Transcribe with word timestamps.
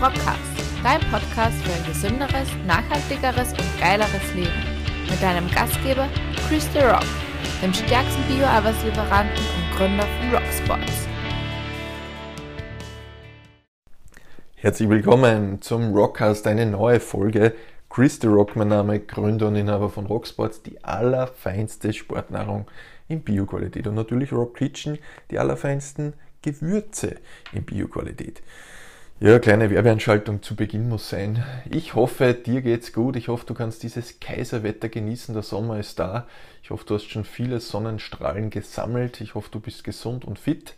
Rockcast, 0.00 0.40
dein 0.82 1.00
Podcast 1.10 1.56
für 1.62 1.74
ein 1.74 1.84
gesünderes, 1.84 2.48
nachhaltigeres 2.66 3.50
und 3.50 3.78
geileres 3.78 4.34
Leben. 4.34 4.48
Mit 5.10 5.20
deinem 5.20 5.46
Gastgeber 5.50 6.08
Chris 6.48 6.66
The 6.72 6.78
Rock, 6.78 7.04
dem 7.62 7.74
stärksten 7.74 8.22
Bio-Arbeitslieferanten 8.26 9.36
und 9.36 9.76
Gründer 9.76 10.04
von 10.06 10.30
Rocksports. 10.34 11.06
Herzlich 14.54 14.88
willkommen 14.88 15.60
zum 15.60 15.92
Rockcast, 15.92 16.46
eine 16.46 16.64
neue 16.64 16.98
Folge. 16.98 17.54
Chris 17.90 18.20
The 18.22 18.28
Rock, 18.28 18.56
mein 18.56 18.68
Name, 18.68 19.00
Gründer 19.00 19.48
und 19.48 19.56
Inhaber 19.56 19.90
von 19.90 20.06
Rocksports, 20.06 20.62
die 20.62 20.82
allerfeinste 20.82 21.92
Sportnahrung 21.92 22.66
in 23.08 23.20
Bioqualität 23.20 23.86
und 23.86 23.96
natürlich 23.96 24.32
Rock 24.32 24.56
Kitchen, 24.56 24.98
die 25.30 25.38
allerfeinsten 25.38 26.14
Gewürze 26.40 27.16
in 27.52 27.64
Bioqualität. 27.64 28.40
Ja, 29.22 29.38
kleine 29.38 29.68
Werbeanschaltung 29.68 30.42
zu 30.42 30.56
Beginn 30.56 30.88
muss 30.88 31.10
sein. 31.10 31.44
Ich 31.70 31.94
hoffe, 31.94 32.32
dir 32.32 32.62
geht's 32.62 32.94
gut. 32.94 33.16
Ich 33.16 33.28
hoffe, 33.28 33.44
du 33.44 33.52
kannst 33.52 33.82
dieses 33.82 34.18
Kaiserwetter 34.18 34.88
genießen. 34.88 35.34
Der 35.34 35.42
Sommer 35.42 35.78
ist 35.78 35.98
da. 35.98 36.26
Ich 36.62 36.70
hoffe, 36.70 36.86
du 36.86 36.94
hast 36.94 37.10
schon 37.10 37.26
viele 37.26 37.60
Sonnenstrahlen 37.60 38.48
gesammelt. 38.48 39.20
Ich 39.20 39.34
hoffe, 39.34 39.50
du 39.52 39.60
bist 39.60 39.84
gesund 39.84 40.24
und 40.24 40.38
fit. 40.38 40.74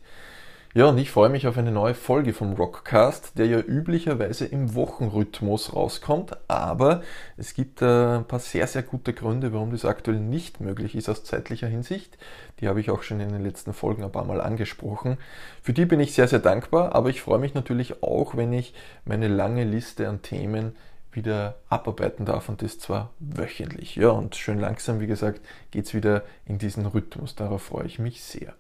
Ja, 0.75 0.87
und 0.87 0.97
ich 0.97 1.11
freue 1.11 1.29
mich 1.29 1.47
auf 1.47 1.59
eine 1.59 1.71
neue 1.71 1.93
Folge 1.93 2.33
vom 2.33 2.55
Rockcast, 2.55 3.37
der 3.37 3.45
ja 3.45 3.59
üblicherweise 3.61 4.47
im 4.47 4.75
Wochenrhythmus 4.75 5.75
rauskommt, 5.75 6.35
aber 6.49 7.03
es 7.37 7.53
gibt 7.53 7.83
äh, 7.83 8.17
ein 8.17 8.25
paar 8.25 8.39
sehr, 8.39 8.67
sehr 8.67 8.83
gute 8.83 9.13
Gründe, 9.13 9.53
warum 9.53 9.71
das 9.71 9.85
aktuell 9.85 10.19
nicht 10.19 10.63
möglich 10.63 10.95
ist 10.95 11.11
aus 11.11 11.25
zeitlicher 11.25 11.67
Hinsicht. 11.67 12.17
Die 12.59 12.69
habe 12.69 12.81
ich 12.81 12.91
auch 12.91 13.03
schon 13.03 13.21
in 13.21 13.29
den 13.29 13.43
letzten 13.43 13.75
Folgen 13.75 14.03
ein 14.03 14.13
paar 14.13 14.25
Mal 14.25 14.41
angesprochen. 14.41 15.19
Für 15.61 15.75
die 15.75 15.85
bin 15.85 16.01
ich 16.01 16.15
sehr, 16.15 16.27
sehr 16.27 16.39
dankbar, 16.39 16.95
aber 16.95 17.11
ich 17.11 17.21
freue 17.21 17.39
mich 17.39 17.53
natürlich 17.53 18.03
auch, 18.03 18.35
wenn 18.35 18.55
ich 18.55 18.73
meine 19.05 19.29
lange 19.29 19.65
Liste 19.65 20.09
an 20.09 20.23
Themen 20.23 20.75
wieder 21.13 21.57
abarbeiten 21.69 22.25
darf 22.25 22.49
und 22.49 22.63
das 22.63 22.79
zwar 22.79 23.11
wöchentlich. 23.19 23.97
Ja, 23.97 24.09
und 24.09 24.37
schön 24.37 24.59
langsam, 24.59 25.01
wie 25.01 25.07
gesagt, 25.07 25.43
geht 25.71 25.85
es 25.85 25.93
wieder 25.93 26.23
in 26.47 26.57
diesen 26.57 26.87
Rhythmus. 26.87 27.35
Darauf 27.35 27.65
freue 27.65 27.85
ich 27.85 27.99
mich 27.99 28.23
sehr. 28.23 28.55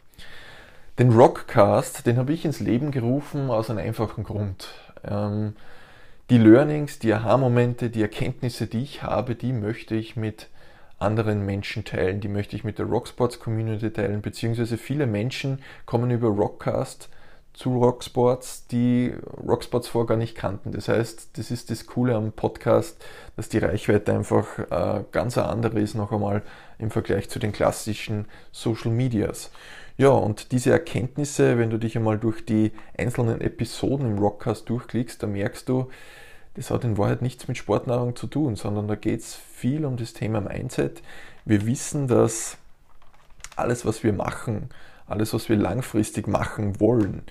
Den 1.03 1.14
Rockcast, 1.14 2.06
den 2.06 2.17
habe 2.17 2.33
ich 2.33 2.45
ins 2.45 2.61
Leben 2.61 2.92
gerufen 2.92 3.50
aus 3.50 3.69
einem 3.69 3.81
einfachen 3.81 4.22
Grund. 4.22 4.69
Ähm, 5.03 5.56
die 6.31 6.39
Learnings, 6.39 7.00
die 7.00 7.12
Aha-Momente, 7.12 7.91
die 7.91 8.03
Erkenntnisse, 8.03 8.69
die 8.69 8.84
ich 8.84 9.03
habe, 9.03 9.34
die 9.34 9.53
möchte 9.53 9.97
ich 9.97 10.14
mit 10.14 10.47
anderen 11.00 11.45
Menschen 11.45 11.84
teilen, 11.84 12.20
die 12.20 12.28
möchte 12.28 12.55
ich 12.55 12.62
mit 12.62 12.78
der 12.78 12.86
Rocksports 12.86 13.41
Community 13.41 13.91
teilen, 13.92 14.23
beziehungsweise 14.23 14.78
viele 14.78 15.08
Menschen 15.08 15.58
kommen 15.86 16.12
über 16.12 16.28
Rockcast 16.28 17.08
zu 17.55 17.77
Rocksports, 17.77 18.67
die 18.67 19.12
Rocksports 19.47 19.89
vorher 19.89 20.08
gar 20.08 20.17
nicht 20.17 20.34
kannten. 20.34 20.72
Das 20.72 20.89
heißt, 20.89 21.36
das 21.36 21.50
ist 21.50 21.70
das 21.70 21.86
Coole 21.86 22.14
am 22.14 22.33
Podcast, 22.33 23.05
dass 23.36 23.48
die 23.48 23.58
Reichweite 23.58 24.12
einfach 24.14 24.58
äh, 24.58 25.05
ganz 25.12 25.36
andere 25.36 25.80
ist, 25.80 25.95
noch 25.95 26.12
einmal 26.12 26.42
im 26.78 26.91
Vergleich 26.91 27.28
zu 27.28 27.39
den 27.39 27.53
klassischen 27.53 28.27
Social 28.53 28.91
Medias. 28.91 29.50
Ja, 29.98 30.08
und 30.08 30.53
diese 30.53 30.70
Erkenntnisse, 30.70 31.58
wenn 31.58 31.70
du 31.70 31.78
dich 31.78 31.97
einmal 31.97 32.19
durch 32.19 32.45
die 32.47 32.73
einzelnen 32.97 33.41
Episoden 33.42 34.06
im 34.06 34.19
Rockcast 34.19 34.69
durchklickst, 34.69 35.23
da 35.23 35.27
merkst 35.27 35.69
du, 35.69 35.91
das 36.55 36.70
hat 36.70 36.84
in 36.84 36.98
Wahrheit 36.98 37.23
nichts 37.23 37.48
mit 37.48 37.58
Sportnahrung 37.58 38.17
zu 38.17 38.27
tun, 38.27 38.56
sondern 38.56 38.89
da 38.89 38.95
geht 38.95 39.20
es 39.20 39.34
viel 39.34 39.84
um 39.84 39.97
das 39.97 40.14
Thema 40.14 40.41
Mindset. 40.41 41.03
Wir 41.45 41.67
wissen, 41.67 42.08
dass 42.08 42.56
alles, 43.56 43.84
was 43.84 44.03
wir 44.03 44.12
machen, 44.12 44.70
alles, 45.12 45.34
was 45.34 45.48
wir 45.48 45.56
langfristig 45.56 46.27
machen 46.27 46.80
wollen, 46.80 47.22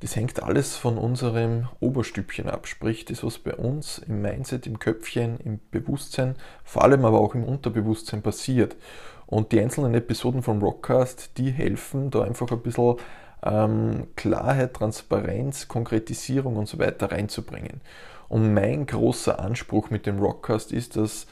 das 0.00 0.16
hängt 0.16 0.42
alles 0.42 0.76
von 0.76 0.96
unserem 0.96 1.68
Oberstübchen 1.78 2.48
ab, 2.48 2.66
sprich 2.66 3.04
das, 3.04 3.22
was 3.22 3.38
bei 3.38 3.54
uns 3.54 3.98
im 3.98 4.22
Mindset, 4.22 4.66
im 4.66 4.78
Köpfchen, 4.78 5.38
im 5.40 5.60
Bewusstsein, 5.70 6.36
vor 6.64 6.84
allem 6.84 7.04
aber 7.04 7.20
auch 7.20 7.34
im 7.34 7.44
Unterbewusstsein 7.44 8.22
passiert. 8.22 8.76
Und 9.26 9.52
die 9.52 9.60
einzelnen 9.60 9.94
Episoden 9.94 10.42
vom 10.42 10.62
Rockcast, 10.62 11.36
die 11.36 11.50
helfen 11.50 12.10
da 12.10 12.22
einfach 12.22 12.50
ein 12.50 12.62
bisschen 12.62 12.96
ähm, 13.44 14.08
Klarheit, 14.16 14.74
Transparenz, 14.74 15.68
Konkretisierung 15.68 16.56
und 16.56 16.66
so 16.66 16.78
weiter 16.78 17.12
reinzubringen. 17.12 17.82
Und 18.28 18.54
mein 18.54 18.86
großer 18.86 19.38
Anspruch 19.38 19.90
mit 19.90 20.06
dem 20.06 20.18
Rockcast 20.18 20.72
ist, 20.72 20.96
dass 20.96 21.26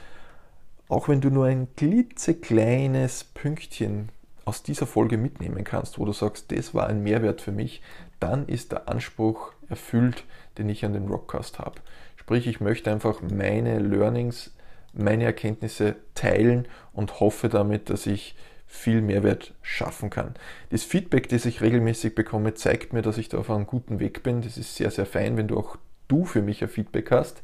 auch 0.89 1.09
wenn 1.09 1.21
du 1.21 1.31
nur 1.31 1.47
ein 1.47 1.69
klitzekleines 1.77 3.25
Pünktchen 3.25 4.11
aus 4.49 4.63
dieser 4.63 4.87
Folge 4.87 5.19
mitnehmen 5.19 5.63
kannst, 5.63 5.99
wo 5.99 6.07
du 6.07 6.13
sagst, 6.13 6.51
das 6.51 6.75
war 6.75 6.87
ein 6.87 7.03
Mehrwert 7.03 7.43
für 7.43 7.53
mich, 7.53 7.83
dann 8.19 8.49
ist 8.49 8.73
der 8.73 8.89
Anspruch 8.89 9.53
erfüllt, 9.69 10.25
den 10.57 10.71
ich 10.71 10.87
an 10.87 10.95
den 10.95 11.09
Rockcast 11.09 11.59
habe. 11.59 11.81
Sprich, 12.17 12.47
ich 12.47 12.59
möchte 12.59 12.91
einfach 12.91 13.21
meine 13.21 13.79
Learnings, 13.79 14.55
meine 14.95 15.25
Erkenntnisse 15.25 15.97
teilen 16.15 16.67
und 16.95 17.21
hoffe 17.21 17.51
damit, 17.51 17.91
dass 17.91 18.07
ich 18.07 18.37
viel 18.67 19.03
Mehrwert 19.03 19.55
schaffen 19.61 20.09
kann. 20.09 20.35
Das 20.71 20.83
Feedback, 20.83 21.29
das 21.29 21.45
ich 21.45 21.61
regelmäßig 21.61 22.15
bekomme, 22.15 22.55
zeigt 22.55 22.95
mir, 22.95 23.03
dass 23.03 23.19
ich 23.19 23.29
da 23.29 23.37
auf 23.37 23.51
einem 23.51 23.67
guten 23.67 24.01
Weg 24.01 24.23
bin. 24.23 24.41
Das 24.41 24.57
ist 24.57 24.77
sehr, 24.77 24.91
sehr 24.91 25.07
fein, 25.07 25.37
wenn 25.37 25.49
du 25.49 25.59
auch 25.59 25.77
du 26.09 26.25
für 26.25 26.41
mich 26.41 26.63
ein 26.63 26.71
Feedback 26.71 27.11
hast. 27.11 27.43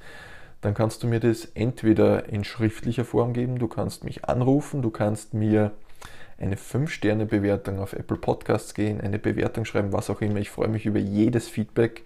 Dann 0.62 0.72
kannst 0.72 1.02
du 1.02 1.06
mir 1.06 1.20
das 1.20 1.44
entweder 1.44 2.30
in 2.30 2.44
schriftlicher 2.44 3.04
Form 3.04 3.34
geben, 3.34 3.58
du 3.58 3.68
kannst 3.68 4.04
mich 4.04 4.24
anrufen, 4.24 4.80
du 4.80 4.88
kannst 4.90 5.34
mir 5.34 5.72
eine 6.38 6.56
5-Sterne-Bewertung 6.56 7.78
auf 7.78 7.92
Apple 7.92 8.16
Podcasts 8.16 8.74
gehen, 8.74 9.00
eine 9.00 9.18
Bewertung 9.18 9.64
schreiben, 9.64 9.92
was 9.92 10.10
auch 10.10 10.20
immer. 10.20 10.38
Ich 10.38 10.50
freue 10.50 10.68
mich 10.68 10.86
über 10.86 10.98
jedes 10.98 11.48
Feedback, 11.48 12.02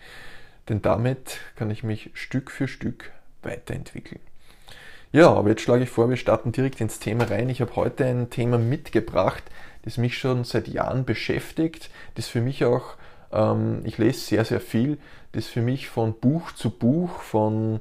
denn 0.69 0.83
damit 0.83 1.39
kann 1.56 1.71
ich 1.71 1.83
mich 1.83 2.11
Stück 2.15 2.50
für 2.50 2.69
Stück 2.69 3.11
weiterentwickeln. 3.43 4.21
Ja, 5.11 5.33
aber 5.33 5.50
jetzt 5.50 5.62
schlage 5.62 5.84
ich 5.84 5.91
vor, 5.91 6.11
wir 6.11 6.19
starten 6.19 6.53
direkt 6.53 6.81
ins 6.83 6.99
Thema 6.99 7.25
rein. 7.25 7.49
Ich 7.49 7.62
habe 7.62 7.77
heute 7.77 8.05
ein 8.05 8.28
Thema 8.28 8.59
mitgebracht, 8.59 9.43
das 9.83 9.97
mich 9.97 10.19
schon 10.19 10.44
seit 10.44 10.69
Jahren 10.69 11.06
beschäftigt, 11.06 11.91
das 12.17 12.28
für 12.28 12.43
mich 12.43 12.65
auch, 12.67 12.97
ähm, 13.33 13.81
ich 13.84 13.97
lese 13.97 14.21
sehr, 14.21 14.44
sehr 14.44 14.61
viel, 14.61 14.99
das 15.33 15.47
für 15.47 15.62
mich 15.62 15.88
von 15.88 16.12
Buch 16.12 16.53
zu 16.53 16.71
Buch, 16.71 17.22
von 17.22 17.81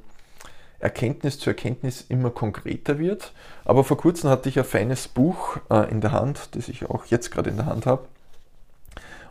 Erkenntnis 0.80 1.38
zu 1.38 1.50
Erkenntnis 1.50 2.04
immer 2.08 2.30
konkreter 2.30 2.98
wird. 2.98 3.32
Aber 3.64 3.84
vor 3.84 3.96
kurzem 3.96 4.30
hatte 4.30 4.48
ich 4.48 4.58
ein 4.58 4.64
feines 4.64 5.08
Buch 5.08 5.58
äh, 5.70 5.90
in 5.90 6.00
der 6.00 6.12
Hand, 6.12 6.50
das 6.54 6.68
ich 6.68 6.88
auch 6.88 7.06
jetzt 7.06 7.30
gerade 7.30 7.50
in 7.50 7.56
der 7.56 7.66
Hand 7.66 7.86
habe. 7.86 8.04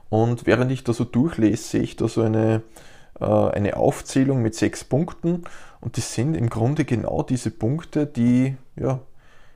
Und 0.10 0.46
während 0.46 0.72
ich 0.72 0.84
da 0.84 0.94
so 0.94 1.04
durchlese, 1.04 1.64
sehe 1.64 1.82
ich 1.82 1.96
da 1.96 2.08
so 2.08 2.22
eine, 2.22 2.62
äh, 3.20 3.26
eine 3.26 3.78
Aufzählung 3.78 4.42
mit 4.42 4.56
sechs 4.56 4.84
Punkten. 4.84 5.44
Und 5.80 5.98
das 5.98 6.14
sind 6.14 6.36
im 6.36 6.50
Grunde 6.50 6.86
genau 6.86 7.24
diese 7.24 7.52
Punkte, 7.52 8.06
die 8.06 8.58
ja, 8.76 9.00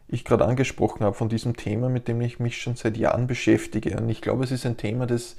ich 0.08 0.24
gerade 0.26 0.46
angesprochen 0.46 1.04
habe 1.04 1.16
von 1.16 1.30
diesem 1.30 1.56
Thema, 1.56 1.90
mit 1.90 2.08
dem 2.08 2.22
ich 2.22 2.40
mich 2.40 2.62
schon 2.62 2.76
seit 2.76 2.98
Jahren 2.98 3.28
beschäftige. 3.28 3.98
Und 3.98 4.10
ich 4.10 4.22
glaube, 4.22 4.44
es 4.44 4.52
ist 4.52 4.66
ein 4.66 4.78
Thema, 4.78 5.08
das 5.08 5.36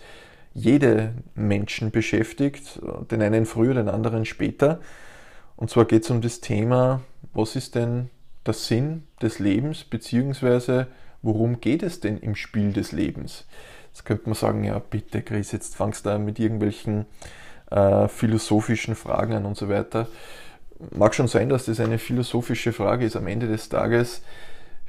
jede 0.55 1.15
Menschen 1.35 1.91
beschäftigt, 1.91 2.81
den 3.11 3.23
einen 3.23 3.47
früher, 3.47 3.75
den 3.75 3.89
anderen 3.89 4.25
später. 4.27 4.81
Und 5.57 5.71
zwar 5.71 5.85
geht 5.85 6.05
es 6.05 6.11
um 6.11 6.21
das 6.21 6.41
Thema, 6.41 7.03
was 7.35 7.57
ist 7.57 7.75
denn 7.75 8.11
der 8.47 8.55
Sinn 8.55 9.05
des 9.21 9.39
Lebens, 9.39 9.85
beziehungsweise 9.85 10.89
worum 11.23 11.61
geht 11.61 11.83
es 11.83 12.01
denn 12.01 12.19
im 12.19 12.35
Spiel 12.35 12.73
des 12.73 12.93
Lebens? 12.93 13.47
Jetzt 13.93 14.05
könnte 14.05 14.25
man 14.27 14.35
sagen, 14.35 14.65
ja 14.65 14.79
bitte 14.79 15.23
Chris, 15.23 15.53
jetzt 15.53 15.77
fangst 15.77 16.05
du 16.05 16.11
da 16.11 16.19
mit 16.19 16.39
irgendwelchen 16.39 17.07
äh, 17.71 18.09
philosophischen 18.09 18.95
Fragen 18.95 19.35
an 19.35 19.45
und 19.45 19.57
so 19.57 19.69
weiter. 19.69 20.09
Mag 20.91 21.15
schon 21.15 21.29
sein, 21.29 21.49
dass 21.49 21.67
das 21.67 21.79
eine 21.79 21.99
philosophische 21.99 22.73
Frage 22.73 23.05
ist. 23.05 23.17
Am 23.17 23.27
Ende 23.27 23.47
des 23.47 23.69
Tages 23.69 24.23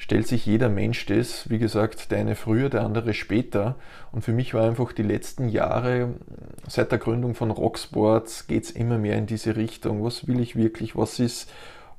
stellt 0.04 0.28
sich 0.28 0.46
jeder 0.46 0.68
Mensch 0.68 1.06
das, 1.06 1.50
wie 1.50 1.60
gesagt, 1.60 2.12
der 2.12 2.20
eine 2.20 2.36
früher, 2.36 2.68
der 2.68 2.82
andere 2.82 3.14
später. 3.14 3.78
Und 4.12 4.22
für 4.22 4.34
mich 4.34 4.54
war 4.54 4.68
einfach 4.68 4.92
die 4.92 5.02
letzten 5.02 5.48
Jahre, 5.48 6.16
seit 6.68 6.92
der 6.92 7.00
Gründung 7.00 7.36
von 7.36 7.52
Rocksports, 7.52 8.48
geht 8.48 8.66
es 8.66 8.72
immer 8.72 8.98
mehr 8.98 9.18
in 9.18 9.28
diese 9.28 9.56
Richtung. 9.56 10.04
Was 10.04 10.28
will 10.28 10.42
ich 10.42 10.58
wirklich? 10.58 10.98
Was 10.98 11.20
ist, 11.20 11.50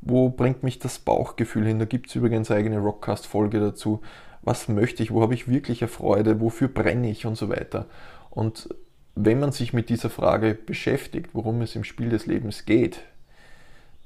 wo 0.03 0.29
bringt 0.29 0.63
mich 0.63 0.79
das 0.79 0.99
Bauchgefühl 0.99 1.65
hin? 1.65 1.79
Da 1.79 1.87
gibt 1.87 2.11
es 2.11 2.15
übrigens 2.15 2.51
eine 2.51 2.61
eigene 2.61 2.79
Rockcast-Folge 2.81 3.59
dazu. 3.59 4.03
Was 4.43 4.69
möchte 4.69 5.03
ich? 5.03 5.11
Wo 5.11 5.23
habe 5.23 5.33
ich 5.33 5.49
wirkliche 5.49 5.89
Freude? 5.89 6.43
Wofür 6.43 6.69
brenne 6.69 7.09
ich? 7.09 7.25
Und 7.25 7.37
so 7.37 7.49
weiter. 7.49 7.87
Und 8.29 8.69
wenn 9.15 9.41
man 9.41 9.53
sich 9.53 9.73
mit 9.73 9.89
dieser 9.89 10.11
Frage 10.11 10.53
beschäftigt, 10.53 11.31
worum 11.33 11.63
es 11.63 11.75
im 11.75 11.85
Spiel 11.85 12.11
des 12.11 12.27
Lebens 12.27 12.67
geht, 12.67 13.01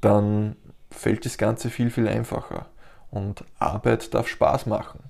dann 0.00 0.55
fällt 0.88 1.25
das 1.25 1.37
Ganze 1.37 1.69
viel, 1.69 1.90
viel 1.90 2.06
einfacher. 2.06 2.67
Und 3.10 3.44
Arbeit 3.58 4.12
darf 4.14 4.28
Spaß 4.28 4.66
machen. 4.66 5.00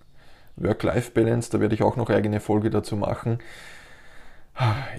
Work-Life-Balance, 0.56 1.50
da 1.50 1.60
werde 1.60 1.74
ich 1.74 1.82
auch 1.82 1.96
noch 1.96 2.10
eigene 2.10 2.40
Folge 2.40 2.70
dazu 2.70 2.96
machen. 2.96 3.38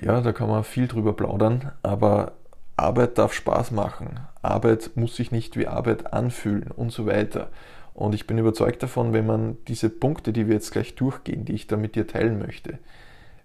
Ja, 0.02 0.22
da 0.22 0.32
kann 0.32 0.48
man 0.48 0.64
viel 0.64 0.88
drüber 0.88 1.14
plaudern, 1.14 1.72
aber 1.84 2.34
Arbeit 2.78 3.18
darf 3.18 3.34
Spaß 3.34 3.72
machen. 3.72 4.22
Arbeit 4.42 4.92
muss 4.96 5.18
sich 5.18 5.32
nicht 5.32 5.58
wie 5.58 5.68
Arbeit 5.68 6.14
anfühlen 6.14 6.72
und 6.72 6.92
so 6.92 7.06
weiter. 7.06 7.50
Und 7.94 8.16
ich 8.16 8.26
bin 8.26 8.38
überzeugt 8.38 8.82
davon, 8.84 9.12
wenn 9.12 9.26
man 9.26 9.58
diese 9.68 9.90
Punkte, 9.90 10.32
die 10.32 10.48
wir 10.48 10.54
jetzt 10.54 10.72
gleich 10.72 10.96
durchgehen, 10.96 11.44
die 11.44 11.54
ich 11.54 11.68
da 11.68 11.76
mit 11.76 11.96
dir 11.96 12.08
teilen 12.08 12.40
möchte, 12.40 12.80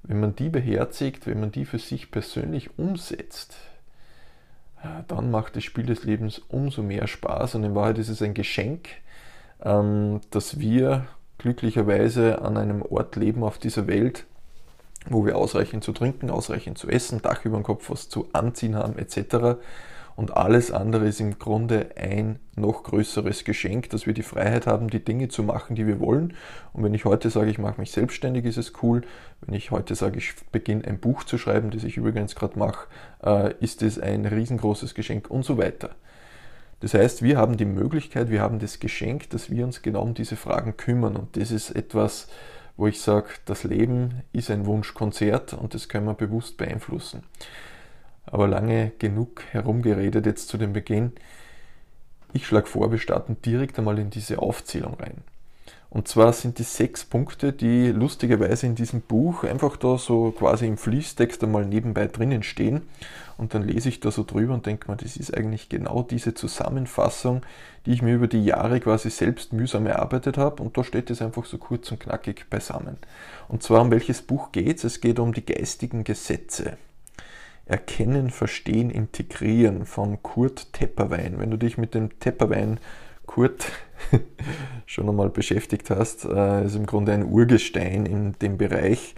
wenn 0.05 0.21
man 0.21 0.37
die 0.37 0.51
beherzigt, 0.51 1.27
wenn 1.27 1.41
man 1.41 1.51
die 1.51 1.65
für 1.65 1.81
sich 1.81 2.13
persönlich 2.13 2.79
umsetzt, 2.79 3.57
dann 5.09 5.33
macht 5.33 5.57
das 5.57 5.65
Spiel 5.65 5.87
des 5.87 6.05
Lebens 6.05 6.41
umso 6.49 6.83
mehr 6.83 7.09
Spaß. 7.09 7.57
Und 7.57 7.65
in 7.65 7.75
Wahrheit 7.75 7.99
ist 7.99 8.11
es 8.11 8.23
ein 8.23 8.35
Geschenk, 8.35 8.89
dass 9.61 10.59
wir 10.59 11.07
glücklicherweise 11.39 12.43
an 12.43 12.57
einem 12.57 12.83
Ort 12.83 13.17
leben 13.17 13.45
auf 13.45 13.59
dieser 13.59 13.87
Welt, 13.87 14.25
wo 15.09 15.25
wir 15.25 15.37
ausreichend 15.37 15.85
zu 15.85 15.93
trinken, 15.93 16.31
ausreichend 16.31 16.79
zu 16.79 16.89
essen, 16.89 17.21
Dach 17.23 17.45
über 17.45 17.59
dem 17.59 17.63
Kopf, 17.63 17.91
was 17.91 18.09
zu 18.09 18.29
anziehen 18.33 18.77
haben 18.77 18.99
etc. 18.99 19.59
Und 20.17 20.37
alles 20.37 20.71
andere 20.71 21.09
ist 21.09 21.21
im 21.21 21.39
Grunde 21.39 21.89
ein 21.97 22.39
noch 22.55 22.85
größeres 22.85 23.45
Geschenk, 23.45 23.91
dass 23.91 24.07
wir 24.07 24.15
die 24.15 24.23
Freiheit 24.23 24.67
haben, 24.67 24.89
die 24.89 25.05
Dinge 25.05 25.29
zu 25.29 25.43
machen, 25.43 25.75
die 25.75 25.87
wir 25.87 25.99
wollen. 25.99 26.35
Und 26.73 26.85
wenn 26.85 26.95
ich 26.95 27.05
heute 27.05 27.31
sage, 27.31 27.51
ich 27.51 27.59
mache 27.59 27.81
mich 27.81 27.91
selbstständig, 27.91 28.45
ist 28.45 28.57
es 28.57 28.73
cool. 28.83 29.03
Wenn 29.41 29.55
ich 29.55 29.73
heute 29.73 29.97
sage, 29.97 30.19
ich 30.19 30.35
beginne 30.53 30.85
ein 30.87 31.01
Buch 31.01 31.25
zu 31.25 31.37
schreiben, 31.37 31.71
das 31.71 31.83
ich 31.83 31.97
übrigens 31.97 32.37
gerade 32.37 32.59
mache, 32.59 32.87
äh, 33.25 33.55
ist 33.59 33.83
es 33.83 33.99
ein 33.99 34.25
riesengroßes 34.25 34.95
Geschenk 34.95 35.31
und 35.31 35.45
so 35.45 35.59
weiter. 35.59 35.91
Das 36.81 36.95
heißt, 36.95 37.23
wir 37.23 37.39
haben 37.39 37.57
die 37.57 37.65
Möglichkeit, 37.65 38.31
wir 38.31 38.41
haben 38.41 38.59
das 38.59 38.81
Geschenk, 38.81 39.31
dass 39.31 39.51
wir 39.51 39.65
uns 39.65 39.83
genau 39.83 40.03
um 40.03 40.15
diese 40.15 40.37
Fragen 40.37 40.77
kümmern. 40.77 41.17
Und 41.17 41.37
das 41.37 41.51
ist 41.51 41.71
etwas, 41.71 42.29
wo 42.77 42.87
ich 42.87 43.01
sage, 43.01 43.29
das 43.47 43.65
Leben 43.65 44.23
ist 44.33 44.51
ein 44.51 44.67
Wunschkonzert 44.67 45.55
und 45.55 45.75
das 45.75 45.89
können 45.89 46.07
wir 46.07 46.15
bewusst 46.15 46.57
beeinflussen 46.57 47.23
aber 48.27 48.49
lange 48.49 48.93
genug 48.99 49.43
herumgeredet 49.51 50.27
jetzt 50.27 50.49
zu 50.49 50.59
dem 50.59 50.73
Beginn. 50.73 51.13
Ich 52.33 52.47
schlage 52.47 52.67
vor, 52.67 52.91
wir 52.91 52.99
starten 52.99 53.37
direkt 53.45 53.79
einmal 53.79 53.99
in 53.99 54.11
diese 54.11 54.41
Aufzählung 54.41 54.95
rein. 54.95 55.23
Und 55.95 56.09
zwar 56.09 56.33
sind 56.33 56.59
die 56.59 56.65
sechs 56.65 57.05
Punkte, 57.05 57.53
die 57.53 57.87
lustigerweise 57.93 58.67
in 58.67 58.75
diesem 58.75 59.01
Buch 59.01 59.45
einfach 59.45 59.77
da 59.77 59.97
so 59.97 60.33
quasi 60.33 60.67
im 60.67 60.77
Fließtext 60.77 61.45
einmal 61.45 61.65
nebenbei 61.65 62.09
drinnen 62.09 62.43
stehen. 62.43 62.83
Und 63.39 63.55
dann 63.55 63.63
lese 63.63 63.91
ich 63.91 64.01
da 64.01 64.11
so 64.11 64.25
drüber 64.25 64.55
und 64.55 64.67
denke 64.67 64.91
mir, 64.91 64.97
das 64.97 65.17
ist 65.17 65.33
eigentlich 65.37 65.69
genau 65.69 66.03
diese 66.03 66.35
Zusammenfassung, 66.35 67.43
die 67.87 67.93
ich 67.93 68.03
mir 68.03 68.17
über 68.17 68.27
die 68.27 68.45
Jahre 68.45 68.81
quasi 68.81 69.09
selbst 69.09 69.53
mühsam 69.53 69.87
erarbeitet 69.87 70.37
habe. 70.37 70.65
Und 70.65 70.77
da 70.77 70.83
steht 70.83 71.11
es 71.11 71.23
einfach 71.23 71.45
so 71.45 71.59
kurz 71.59 71.93
und 71.93 72.01
knackig 72.01 72.51
beisammen. 72.51 72.97
Und 73.47 73.63
zwar 73.63 73.81
um 73.83 73.93
welches 73.93 74.21
Buch 74.21 74.51
geht 74.51 74.79
es? 74.79 74.85
Es 74.85 75.01
geht 75.01 75.21
um 75.21 75.33
die 75.33 75.47
geistigen 75.47 76.03
Gesetze. 76.03 76.77
Erkennen, 77.67 78.31
Verstehen, 78.31 78.91
Integrieren 78.91 79.87
von 79.87 80.21
Kurt 80.25 80.73
Tepperwein. 80.73 81.39
Wenn 81.39 81.53
du 81.53 81.57
dich 81.57 81.79
mit 81.79 81.95
dem 81.95 82.19
Tepperwein 82.19 82.81
Kurt 83.27 83.67
schon 84.87 85.09
einmal 85.09 85.31
beschäftigt 85.31 85.91
hast, 85.91 86.25
äh, 86.25 86.65
ist 86.65 86.77
im 86.77 86.87
Grunde 86.87 87.13
ein 87.13 87.25
Urgestein 87.25 88.07
in 88.07 88.33
dem 88.41 88.59
Bereich. 88.59 89.15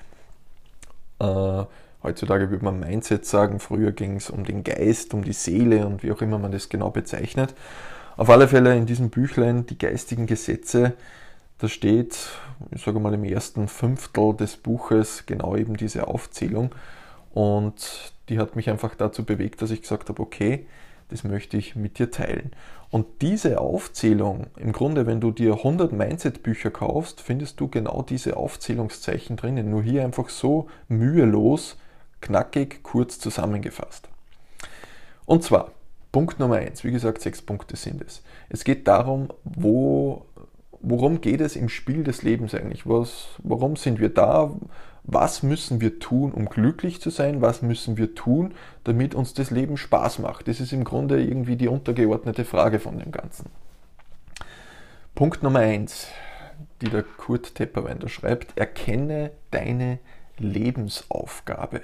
Äh, 1.19 1.65
heutzutage 2.03 2.51
würde 2.51 2.65
man 2.65 2.81
Mindset 2.81 3.27
sagen, 3.27 3.61
früher 3.61 3.93
ging 3.93 4.17
es 4.17 4.31
um 4.31 4.45
den 4.45 4.65
Geist, 4.65 5.15
um 5.15 5.25
die 5.25 5.33
Seele 5.33 5.87
und 5.87 6.03
wie 6.03 6.13
auch 6.13 6.23
immer 6.23 6.39
man 6.39 6.53
das 6.53 6.69
genau 6.69 6.91
bezeichnet. 6.91 7.55
Auf 8.17 8.31
alle 8.31 8.49
Fälle 8.49 8.77
in 8.77 8.87
diesem 8.87 9.11
Büchlein 9.11 9.67
die 9.67 9.79
geistigen 9.79 10.27
Gesetze, 10.27 10.95
da 11.59 11.69
steht, 11.69 12.17
ich 12.71 12.83
sage 12.83 13.01
mal 13.01 13.15
im 13.15 13.25
ersten 13.25 13.69
Fünftel 13.69 14.35
des 14.35 14.57
Buches 14.57 15.25
genau 15.27 15.57
eben 15.57 15.77
diese 15.77 16.07
Aufzählung. 16.07 16.75
Und 17.33 18.13
die 18.29 18.39
hat 18.39 18.57
mich 18.57 18.71
einfach 18.71 18.95
dazu 18.95 19.25
bewegt, 19.25 19.61
dass 19.63 19.71
ich 19.71 19.83
gesagt 19.83 20.09
habe, 20.09 20.23
okay, 20.23 20.67
das 21.09 21.25
möchte 21.25 21.57
ich 21.57 21.77
mit 21.77 21.99
dir 21.99 22.11
teilen. 22.11 22.51
Und 22.91 23.07
diese 23.21 23.61
Aufzählung, 23.61 24.47
im 24.57 24.73
Grunde, 24.73 25.07
wenn 25.07 25.21
du 25.21 25.31
dir 25.31 25.55
100 25.55 25.93
Mindset-Bücher 25.93 26.71
kaufst, 26.71 27.21
findest 27.21 27.61
du 27.61 27.69
genau 27.69 28.03
diese 28.03 28.37
Aufzählungszeichen 28.37 29.37
drinnen. 29.37 29.71
Nur 29.71 29.83
hier 29.83 30.05
einfach 30.05 30.29
so 30.29 30.69
mühelos, 30.89 31.77
knackig, 32.21 32.83
kurz 32.83 33.19
zusammengefasst. 33.19 34.09
Und 35.27 35.43
zwar, 35.43 35.73
Punkt 36.13 36.39
Nummer 36.39 36.57
eins. 36.57 36.85
wie 36.85 36.93
gesagt, 36.93 37.21
sechs 37.21 37.43
Punkte 37.43 37.77
sind 37.77 38.01
es. 38.03 38.23
Es 38.49 38.65
geht 38.65 38.89
darum, 38.89 39.29
wo, 39.45 40.25
worum 40.81 41.21
geht 41.21 41.41
es 41.41 41.57
im 41.57 41.69
Spiel 41.69 42.05
des 42.05 42.23
Lebens 42.23 42.55
eigentlich? 42.55 42.89
Was, 42.89 43.29
warum 43.43 43.77
sind 43.77 44.01
wir 44.01 44.09
da? 44.09 44.51
Was 45.07 45.43
müssen 45.43 45.81
wir 45.81 46.01
tun, 46.01 46.33
um 46.33 46.47
glücklich 46.49 47.01
zu 47.01 47.11
sein, 47.11 47.41
was 47.41 47.63
müssen 47.63 47.97
wir 47.97 48.15
tun, 48.15 48.55
damit 48.85 49.15
uns 49.15 49.35
das 49.35 49.51
Leben 49.51 49.77
Spaß 49.77 50.19
macht. 50.19 50.49
Das 50.49 50.61
ist 50.61 50.73
im 50.73 50.85
Grunde 50.85 51.23
irgendwie 51.23 51.57
die 51.57 51.69
untergeordnete 51.69 52.45
Frage 52.45 52.81
von 52.81 52.99
dem 52.99 53.13
Ganzen. 53.13 53.51
Punkt 55.15 55.43
Nummer 55.43 55.61
eins, 55.61 56.09
die 56.81 56.91
der 56.91 57.05
Kurt 57.05 57.55
Tepperwein 57.55 58.07
schreibt, 58.09 58.59
erkenne 58.59 59.31
deine 59.51 59.99
Lebensaufgabe. 60.39 61.83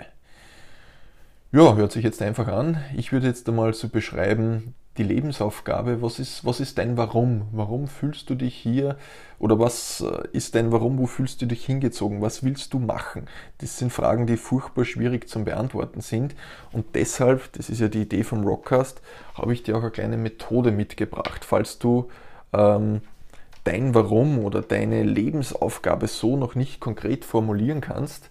Ja, 1.53 1.77
hört 1.77 1.93
sich 1.93 2.05
jetzt 2.05 2.23
einfach 2.23 2.49
an. 2.49 2.83
Ich 2.97 3.13
würde 3.13 3.27
jetzt 3.29 3.49
einmal 3.49 3.73
so 3.75 3.89
beschreiben, 3.89 4.75
die 4.99 5.03
Lebensaufgabe, 5.03 6.03
was 6.03 6.19
ist, 6.19 6.45
was 6.45 6.61
ist 6.61 6.77
dein 6.77 6.99
Warum? 6.99 7.49
Warum 7.53 7.89
fühlst 7.89 8.29
du 8.29 8.35
dich 8.35 8.55
hier 8.55 8.97
oder 9.39 9.59
was 9.59 10.03
äh, 10.03 10.29
ist 10.33 10.55
dein 10.55 10.71
Warum? 10.71 10.99
Wo 10.99 11.07
fühlst 11.07 11.41
du 11.41 11.47
dich 11.47 11.65
hingezogen? 11.65 12.21
Was 12.21 12.43
willst 12.43 12.75
du 12.75 12.79
machen? 12.79 13.27
Das 13.59 13.79
sind 13.79 13.91
Fragen, 13.91 14.27
die 14.27 14.37
furchtbar 14.37 14.85
schwierig 14.85 15.31
zum 15.31 15.45
Beantworten 15.45 16.03
sind 16.03 16.35
und 16.73 16.95
deshalb, 16.95 17.53
das 17.55 17.71
ist 17.71 17.81
ja 17.81 17.89
die 17.89 18.03
Idee 18.03 18.23
vom 18.23 18.45
Rockcast, 18.45 19.01
habe 19.35 19.55
ich 19.55 19.63
dir 19.63 19.77
auch 19.77 19.83
eine 19.83 19.91
kleine 19.91 20.19
Methode 20.19 20.73
mitgebracht. 20.73 21.45
Falls 21.45 21.79
du 21.79 22.11
ähm, 22.53 23.01
dein 23.65 23.95
Warum 23.95 24.41
oder 24.41 24.61
deine 24.61 25.05
Lebensaufgabe 25.05 26.07
so 26.07 26.37
noch 26.37 26.55
nicht 26.55 26.81
konkret 26.81 27.25
formulieren 27.25 27.81
kannst, 27.81 28.29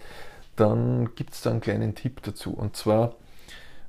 dann 0.56 1.10
gibt 1.16 1.34
es 1.34 1.42
da 1.42 1.50
einen 1.50 1.62
kleinen 1.62 1.96
Tipp 1.96 2.22
dazu 2.22 2.54
und 2.54 2.75
zwar 2.75 3.16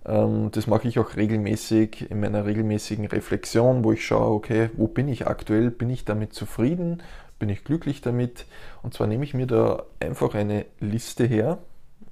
das 0.05 0.67
mache 0.67 0.89
ich 0.89 0.99
auch 0.99 1.15
regelmäßig 1.17 2.11
in 2.11 2.21
meiner 2.21 2.45
regelmäßigen 2.45 3.07
Reflexion, 3.07 3.85
wo 3.85 3.93
ich 3.93 4.05
schaue, 4.05 4.35
okay, 4.35 4.71
wo 4.77 4.89
bin 4.89 5.09
ich 5.09 5.29
aktuell? 5.29 5.71
Bin 5.71 5.91
ich 5.91 6.05
damit 6.05 6.35
zufrieden? 6.35 7.03
Bin 7.39 7.49
ich 7.49 7.63
glücklich 7.63 8.01
damit? 8.01 8.47
Und 8.83 8.95
zwar 8.95 9.07
nehme 9.07 9.25
ich 9.25 9.35
mir 9.35 9.47
da 9.47 9.85
einfach 10.01 10.35
eine 10.35 10.67
Liste 10.81 11.25
her, 11.25 11.59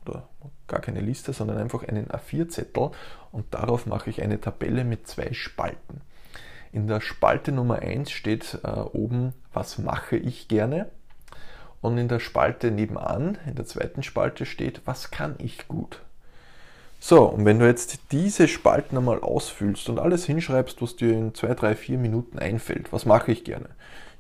oder 0.07 0.29
gar 0.67 0.81
keine 0.81 1.01
Liste, 1.01 1.33
sondern 1.33 1.59
einfach 1.59 1.83
einen 1.87 2.07
A4-Zettel 2.07 2.91
und 3.33 3.53
darauf 3.53 3.87
mache 3.87 4.11
ich 4.11 4.23
eine 4.23 4.41
Tabelle 4.41 4.85
mit 4.85 5.09
zwei 5.09 5.33
Spalten. 5.33 6.01
In 6.73 6.87
der 6.87 7.01
Spalte 7.01 7.51
Nummer 7.51 7.81
1 7.81 8.11
steht 8.11 8.61
äh, 8.63 8.69
oben, 8.69 9.33
was 9.53 9.79
mache 9.79 10.17
ich 10.17 10.47
gerne? 10.47 10.89
Und 11.81 11.99
in 11.99 12.09
der 12.09 12.21
Spalte 12.21 12.71
nebenan, 12.71 13.39
in 13.47 13.57
der 13.57 13.65
zweiten 13.65 14.03
Spalte 14.03 14.47
steht, 14.47 14.83
was 14.85 15.11
kann 15.11 15.35
ich 15.39 15.67
gut? 15.67 16.03
So, 17.03 17.25
und 17.25 17.47
wenn 17.47 17.59
du 17.59 17.67
jetzt 17.67 18.13
diese 18.13 18.47
Spalten 18.47 18.99
einmal 18.99 19.21
ausfüllst 19.21 19.89
und 19.89 19.99
alles 19.99 20.27
hinschreibst, 20.27 20.83
was 20.83 20.97
dir 20.97 21.15
in 21.15 21.35
zwei, 21.35 21.55
drei, 21.55 21.75
vier 21.75 21.97
Minuten 21.97 22.39
einfällt, 22.39 22.93
was 22.93 23.07
mache 23.07 23.33
ich 23.33 23.43
gerne? 23.43 23.71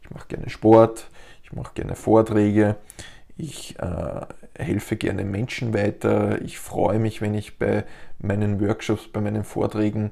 Ich 0.02 0.10
mache 0.10 0.28
gerne 0.28 0.48
Sport, 0.48 1.08
ich 1.44 1.52
mache 1.52 1.74
gerne 1.74 1.94
Vorträge, 1.94 2.76
ich 3.36 3.78
äh, 3.78 4.22
helfe 4.58 4.96
gerne 4.96 5.24
Menschen 5.24 5.74
weiter, 5.74 6.40
ich 6.40 6.58
freue 6.58 6.98
mich, 6.98 7.20
wenn 7.20 7.34
ich 7.34 7.58
bei 7.58 7.84
meinen 8.18 8.60
Workshops, 8.66 9.08
bei 9.08 9.20
meinen 9.20 9.44
Vorträgen 9.44 10.10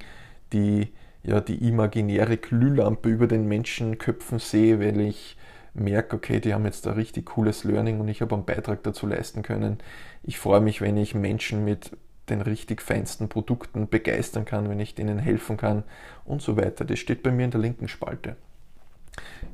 die, 0.52 0.92
ja, 1.22 1.40
die 1.40 1.66
imaginäre 1.66 2.36
Glühlampe 2.36 3.08
über 3.08 3.26
den 3.26 3.48
Menschenköpfen 3.48 4.38
sehe, 4.40 4.78
weil 4.78 5.00
ich 5.00 5.38
merke, 5.72 6.16
okay, 6.16 6.38
die 6.38 6.52
haben 6.52 6.66
jetzt 6.66 6.86
ein 6.86 6.94
richtig 6.94 7.26
cooles 7.26 7.64
Learning 7.64 7.98
und 7.98 8.08
ich 8.08 8.20
habe 8.20 8.34
einen 8.34 8.44
Beitrag 8.44 8.82
dazu 8.82 9.06
leisten 9.06 9.42
können. 9.42 9.78
Ich 10.22 10.38
freue 10.38 10.60
mich, 10.60 10.82
wenn 10.82 10.98
ich 10.98 11.14
Menschen 11.14 11.64
mit 11.64 11.92
den 12.30 12.40
richtig 12.40 12.82
feinsten 12.82 13.28
Produkten 13.28 13.88
begeistern 13.88 14.44
kann, 14.44 14.68
wenn 14.68 14.80
ich 14.80 14.94
denen 14.94 15.18
helfen 15.18 15.56
kann 15.56 15.84
und 16.24 16.42
so 16.42 16.56
weiter. 16.56 16.84
Das 16.84 16.98
steht 16.98 17.22
bei 17.22 17.30
mir 17.30 17.44
in 17.44 17.50
der 17.50 17.60
linken 17.60 17.88
Spalte. 17.88 18.36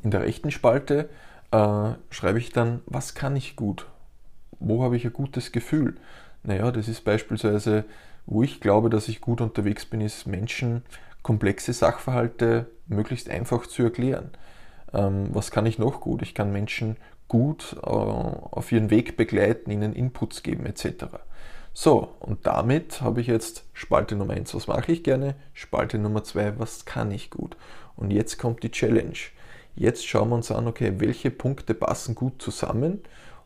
In 0.03 0.11
der 0.11 0.23
rechten 0.23 0.51
Spalte 0.51 1.09
äh, 1.51 1.91
schreibe 2.11 2.39
ich 2.39 2.51
dann, 2.51 2.81
was 2.87 3.15
kann 3.15 3.37
ich 3.37 3.57
gut? 3.57 3.87
Wo 4.61 4.83
habe 4.83 4.97
ich 4.97 5.05
ein 5.05 5.13
gutes 5.13 5.53
Gefühl? 5.53 5.97
Naja, 6.43 6.71
das 6.71 6.89
ist 6.89 7.05
beispielsweise, 7.05 7.85
wo 8.27 8.43
ich 8.43 8.61
glaube, 8.61 8.91
dass 8.91 9.09
ich 9.09 9.21
gut 9.21 9.41
unterwegs 9.41 9.87
bin, 9.87 10.01
ist 10.01 10.27
Menschen 10.27 10.83
komplexe 11.23 11.73
Sachverhalte 11.73 12.67
möglichst 12.87 13.31
einfach 13.31 13.67
zu 13.67 13.83
erklären. 13.83 14.31
Ähm, 14.93 15.29
was 15.33 15.51
kann 15.51 15.67
ich 15.67 15.79
noch 15.79 16.01
gut? 16.01 16.23
Ich 16.23 16.35
kann 16.35 16.53
Menschen 16.53 16.97
gut 17.29 17.77
äh, 17.83 17.89
auf 17.89 18.71
ihren 18.71 18.91
Weg 18.91 19.17
begleiten, 19.17 19.71
ihnen 19.71 19.95
Inputs 19.95 20.43
geben 20.43 20.67
etc. 20.67 21.07
So, 21.77 22.15
und 22.21 22.47
damit 22.47 23.01
habe 23.01 23.21
ich 23.21 23.27
jetzt 23.27 23.65
Spalte 23.73 24.15
Nummer 24.15 24.35
1, 24.35 24.55
was 24.55 24.69
mache 24.69 24.93
ich 24.93 25.03
gerne? 25.03 25.35
Spalte 25.53 25.99
Nummer 25.99 26.23
2, 26.23 26.61
was 26.61 26.85
kann 26.85 27.11
ich 27.11 27.31
gut? 27.31 27.57
Und 27.97 28.13
jetzt 28.13 28.39
kommt 28.39 28.63
die 28.63 28.71
Challenge. 28.71 29.19
Jetzt 29.75 30.07
schauen 30.07 30.29
wir 30.29 30.37
uns 30.37 30.53
an, 30.53 30.69
okay, 30.69 30.95
welche 30.99 31.33
Punkte 31.33 31.75
passen 31.75 32.15
gut 32.15 32.41
zusammen 32.41 33.01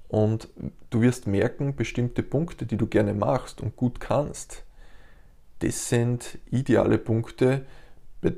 und 0.09 0.49
du 0.91 1.01
wirst 1.01 1.27
merken, 1.27 1.75
bestimmte 1.75 2.23
Punkte, 2.23 2.67
die 2.67 2.77
du 2.77 2.87
gerne 2.87 3.15
machst 3.15 3.63
und 3.63 3.77
gut 3.77 3.99
kannst, 3.99 4.63
das 5.61 5.89
sind 5.89 6.39
ideale 6.51 6.99
Punkte, 6.99 7.65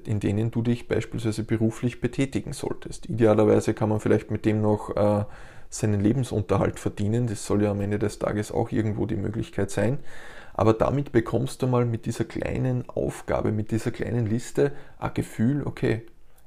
in 0.04 0.20
denen 0.20 0.52
du 0.52 0.62
dich 0.62 0.87
beispielsweise 0.87 1.42
beruflich 1.42 2.00
betätigen 2.00 2.52
solltest. 2.52 3.09
Idealerweise 3.09 3.75
kann 3.75 3.88
man 3.88 3.99
vielleicht 3.99 4.30
mit 4.30 4.44
dem 4.44 4.62
noch 4.62 4.94
äh, 4.94 5.25
seinen 5.70 6.00
Lebensunterhalt 6.00 6.78
verdienen. 6.78 7.28
Das 7.28 7.46
soll 7.46 7.62
ja 7.62 7.70
am 7.70 7.80
Ende 7.80 7.98
des 7.98 8.18
Tages 8.18 8.52
auch 8.52 8.70
irgendwo 8.70 9.06
die 9.06 9.16
Möglichkeit 9.16 9.70
sein. 9.70 9.98
Aber 10.52 10.74
damit 10.74 11.12
bekommst 11.12 11.62
du 11.62 11.68
mal 11.68 11.86
mit 11.86 12.04
dieser 12.04 12.24
kleinen 12.24 12.86
Aufgabe, 12.88 13.52
mit 13.52 13.70
dieser 13.70 13.92
kleinen 13.92 14.26
Liste 14.26 14.72
ein 14.98 15.14
Gefühl, 15.14 15.62
okay, 15.64 16.02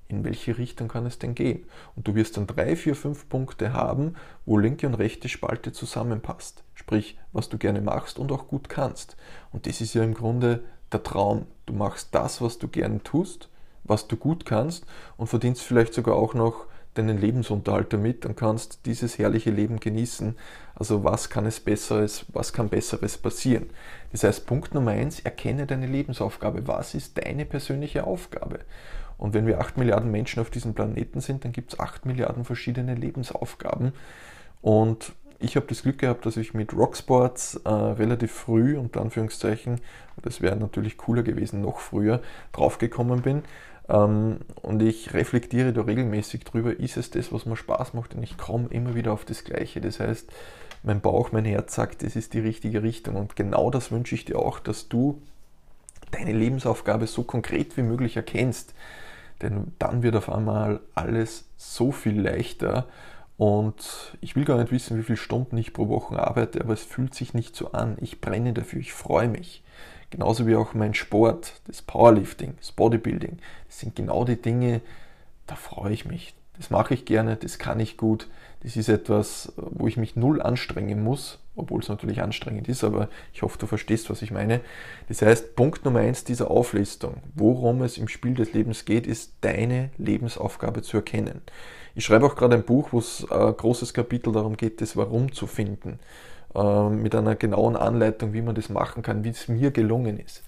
in 0.09 0.23
welche 0.23 0.57
Richtung 0.57 0.89
kann 0.89 1.05
es 1.05 1.17
denn 1.17 1.33
gehen? 1.33 1.65
Und 1.95 2.07
du 2.07 2.13
wirst 2.13 2.37
dann 2.37 2.45
drei, 2.45 2.75
vier, 2.75 2.95
fünf 2.95 3.27
Punkte 3.29 3.73
haben, 3.73 4.15
wo 4.45 4.57
linke 4.57 4.85
und 4.85 4.93
rechte 4.95 5.29
Spalte 5.29 5.71
zusammenpasst. 5.71 6.63
Sprich, 6.75 7.17
was 7.31 7.49
du 7.49 7.57
gerne 7.57 7.81
machst 7.81 8.19
und 8.19 8.31
auch 8.31 8.47
gut 8.47 8.69
kannst. 8.69 9.15
Und 9.51 9.65
das 9.65 9.81
ist 9.81 9.95
ja 9.95 10.03
im 10.03 10.13
Grunde 10.13 10.63
der 10.91 11.01
Traum. 11.01 11.47
Du 11.65 11.73
machst 11.73 12.09
das, 12.11 12.41
was 12.41 12.59
du 12.59 12.67
gerne 12.67 13.01
tust, 13.01 13.49
was 13.83 14.07
du 14.07 14.17
gut 14.17 14.45
kannst 14.45 14.85
und 15.17 15.27
verdienst 15.27 15.63
vielleicht 15.63 15.93
sogar 15.93 16.15
auch 16.15 16.33
noch 16.33 16.65
deinen 16.93 17.19
Lebensunterhalt 17.19 17.91
damit 17.93 18.25
und 18.25 18.37
kannst 18.37 18.85
dieses 18.85 19.17
herrliche 19.17 19.51
Leben 19.51 19.79
genießen. 19.79 20.35
Also 20.75 21.03
was 21.03 21.29
kann 21.29 21.45
es 21.45 21.59
Besseres, 21.59 22.25
was 22.33 22.53
kann 22.53 22.69
Besseres 22.69 23.17
passieren? 23.17 23.69
Das 24.11 24.23
heißt, 24.23 24.45
Punkt 24.45 24.73
Nummer 24.73 24.91
eins, 24.91 25.19
erkenne 25.19 25.65
deine 25.65 25.87
Lebensaufgabe. 25.87 26.67
Was 26.67 26.93
ist 26.93 27.17
deine 27.17 27.45
persönliche 27.45 28.05
Aufgabe? 28.05 28.59
Und 29.17 29.33
wenn 29.33 29.47
wir 29.47 29.59
acht 29.59 29.77
Milliarden 29.77 30.11
Menschen 30.11 30.41
auf 30.41 30.49
diesem 30.49 30.73
Planeten 30.73 31.21
sind, 31.21 31.45
dann 31.45 31.51
gibt 31.51 31.73
es 31.73 31.79
acht 31.79 32.05
Milliarden 32.05 32.45
verschiedene 32.45 32.95
Lebensaufgaben. 32.95 33.93
Und 34.61 35.13
ich 35.39 35.57
habe 35.57 35.65
das 35.67 35.83
Glück 35.83 35.99
gehabt, 35.99 36.25
dass 36.25 36.37
ich 36.37 36.53
mit 36.53 36.73
Rocksports 36.73 37.55
äh, 37.65 37.69
relativ 37.69 38.31
früh, 38.31 38.77
unter 38.77 39.01
Anführungszeichen, 39.01 39.81
das 40.21 40.41
wäre 40.41 40.55
natürlich 40.55 40.97
cooler 40.97 41.21
gewesen, 41.21 41.61
noch 41.61 41.79
früher, 41.79 42.21
draufgekommen 42.53 43.21
bin. 43.21 43.43
Ähm, 43.89 44.39
und 44.61 44.81
ich 44.81 45.13
reflektiere 45.13 45.73
da 45.73 45.81
regelmäßig 45.81 46.43
drüber, 46.45 46.77
ist 46.79 46.97
es 46.97 47.09
das, 47.09 47.31
was 47.31 47.45
mir 47.45 47.55
Spaß 47.55 47.93
macht? 47.93 48.15
Und 48.15 48.23
ich 48.23 48.37
komme 48.37 48.67
immer 48.69 48.95
wieder 48.95 49.13
auf 49.13 49.25
das 49.25 49.43
Gleiche. 49.43 49.81
Das 49.81 49.99
heißt, 49.99 50.31
mein 50.83 51.01
Bauch, 51.01 51.31
mein 51.31 51.45
Herz 51.45 51.75
sagt, 51.75 52.03
das 52.03 52.15
ist 52.15 52.33
die 52.33 52.39
richtige 52.39 52.83
Richtung. 52.83 53.15
Und 53.15 53.35
genau 53.35 53.69
das 53.69 53.91
wünsche 53.91 54.15
ich 54.15 54.25
dir 54.25 54.39
auch, 54.39 54.59
dass 54.59 54.89
du 54.89 55.21
deine 56.11 56.33
Lebensaufgabe 56.33 57.07
so 57.07 57.23
konkret 57.23 57.75
wie 57.77 57.83
möglich 57.83 58.15
erkennst. 58.15 58.73
Denn 59.41 59.73
dann 59.79 60.03
wird 60.03 60.15
auf 60.15 60.29
einmal 60.29 60.79
alles 60.93 61.45
so 61.57 61.91
viel 61.91 62.19
leichter. 62.19 62.87
Und 63.37 64.15
ich 64.21 64.35
will 64.35 64.45
gar 64.45 64.57
nicht 64.57 64.71
wissen, 64.71 64.97
wie 64.97 65.03
viele 65.03 65.17
Stunden 65.17 65.57
ich 65.57 65.73
pro 65.73 65.89
Woche 65.89 66.19
arbeite, 66.19 66.61
aber 66.61 66.73
es 66.73 66.83
fühlt 66.83 67.15
sich 67.15 67.33
nicht 67.33 67.55
so 67.55 67.71
an. 67.71 67.97
Ich 67.99 68.21
brenne 68.21 68.53
dafür, 68.53 68.79
ich 68.79 68.93
freue 68.93 69.27
mich. 69.27 69.63
Genauso 70.13 70.45
wie 70.45 70.55
auch 70.55 70.75
mein 70.75 70.93
Sport, 70.93 71.53
das 71.65 71.81
Powerlifting, 71.81 72.53
das 72.59 72.71
Bodybuilding. 72.71 73.39
Das 73.65 73.79
sind 73.79 73.95
genau 73.95 74.25
die 74.25 74.39
Dinge, 74.39 74.81
da 75.47 75.55
freue 75.55 75.91
ich 75.91 76.05
mich. 76.05 76.35
Das 76.55 76.69
mache 76.69 76.93
ich 76.93 77.05
gerne, 77.05 77.35
das 77.35 77.57
kann 77.57 77.79
ich 77.79 77.97
gut. 77.97 78.27
Das 78.61 78.77
ist 78.77 78.89
etwas, 78.89 79.53
wo 79.57 79.87
ich 79.87 79.97
mich 79.97 80.15
null 80.15 80.39
anstrengen 80.39 81.03
muss, 81.03 81.39
obwohl 81.55 81.81
es 81.81 81.89
natürlich 81.89 82.21
anstrengend 82.21 82.69
ist, 82.69 82.83
aber 82.83 83.09
ich 83.33 83.41
hoffe, 83.41 83.57
du 83.57 83.65
verstehst, 83.65 84.11
was 84.11 84.21
ich 84.21 84.29
meine. 84.29 84.61
Das 85.07 85.23
heißt, 85.23 85.55
Punkt 85.55 85.83
Nummer 85.83 86.01
eins 86.01 86.23
dieser 86.23 86.51
Auflistung, 86.51 87.15
worum 87.33 87.81
es 87.81 87.97
im 87.97 88.07
Spiel 88.07 88.35
des 88.35 88.53
Lebens 88.53 88.85
geht, 88.85 89.07
ist 89.07 89.33
deine 89.41 89.89
Lebensaufgabe 89.97 90.83
zu 90.83 90.97
erkennen. 90.97 91.41
Ich 91.95 92.05
schreibe 92.05 92.27
auch 92.27 92.35
gerade 92.35 92.53
ein 92.53 92.65
Buch, 92.65 92.89
wo 92.91 92.99
es 92.99 93.25
ein 93.31 93.49
äh, 93.49 93.53
großes 93.53 93.95
Kapitel 93.95 94.31
darum 94.31 94.57
geht, 94.57 94.79
das 94.79 94.95
Warum 94.95 95.33
zu 95.33 95.47
finden, 95.47 95.97
äh, 96.55 96.89
mit 96.89 97.15
einer 97.15 97.35
genauen 97.35 97.75
Anleitung, 97.75 98.33
wie 98.33 98.41
man 98.41 98.55
das 98.55 98.69
machen 98.69 99.03
kann, 99.03 99.23
wie 99.23 99.29
es 99.29 99.47
mir 99.47 99.71
gelungen 99.71 100.19
ist. 100.19 100.43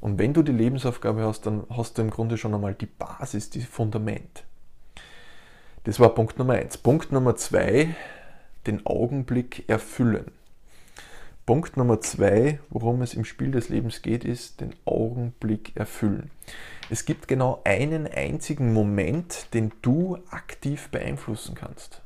Und 0.00 0.18
wenn 0.18 0.34
du 0.34 0.42
die 0.42 0.52
Lebensaufgabe 0.52 1.24
hast, 1.24 1.46
dann 1.46 1.64
hast 1.70 1.98
du 1.98 2.02
im 2.02 2.10
Grunde 2.10 2.36
schon 2.38 2.54
einmal 2.54 2.74
die 2.74 2.86
Basis, 2.86 3.50
das 3.50 3.64
Fundament. 3.64 4.44
Das 5.84 6.00
war 6.00 6.14
Punkt 6.14 6.38
Nummer 6.38 6.54
eins. 6.54 6.76
Punkt 6.76 7.12
Nummer 7.12 7.36
zwei, 7.36 7.94
den 8.66 8.84
Augenblick 8.86 9.68
erfüllen. 9.68 10.32
Punkt 11.46 11.76
Nummer 11.76 12.00
zwei, 12.00 12.58
worum 12.70 13.02
es 13.02 13.14
im 13.14 13.24
Spiel 13.24 13.52
des 13.52 13.68
Lebens 13.68 14.02
geht, 14.02 14.24
ist 14.24 14.60
den 14.60 14.74
Augenblick 14.84 15.76
erfüllen. 15.76 16.30
Es 16.90 17.04
gibt 17.04 17.28
genau 17.28 17.60
einen 17.64 18.08
einzigen 18.08 18.72
Moment, 18.72 19.54
den 19.54 19.72
du 19.80 20.18
aktiv 20.30 20.88
beeinflussen 20.88 21.54
kannst. 21.54 22.02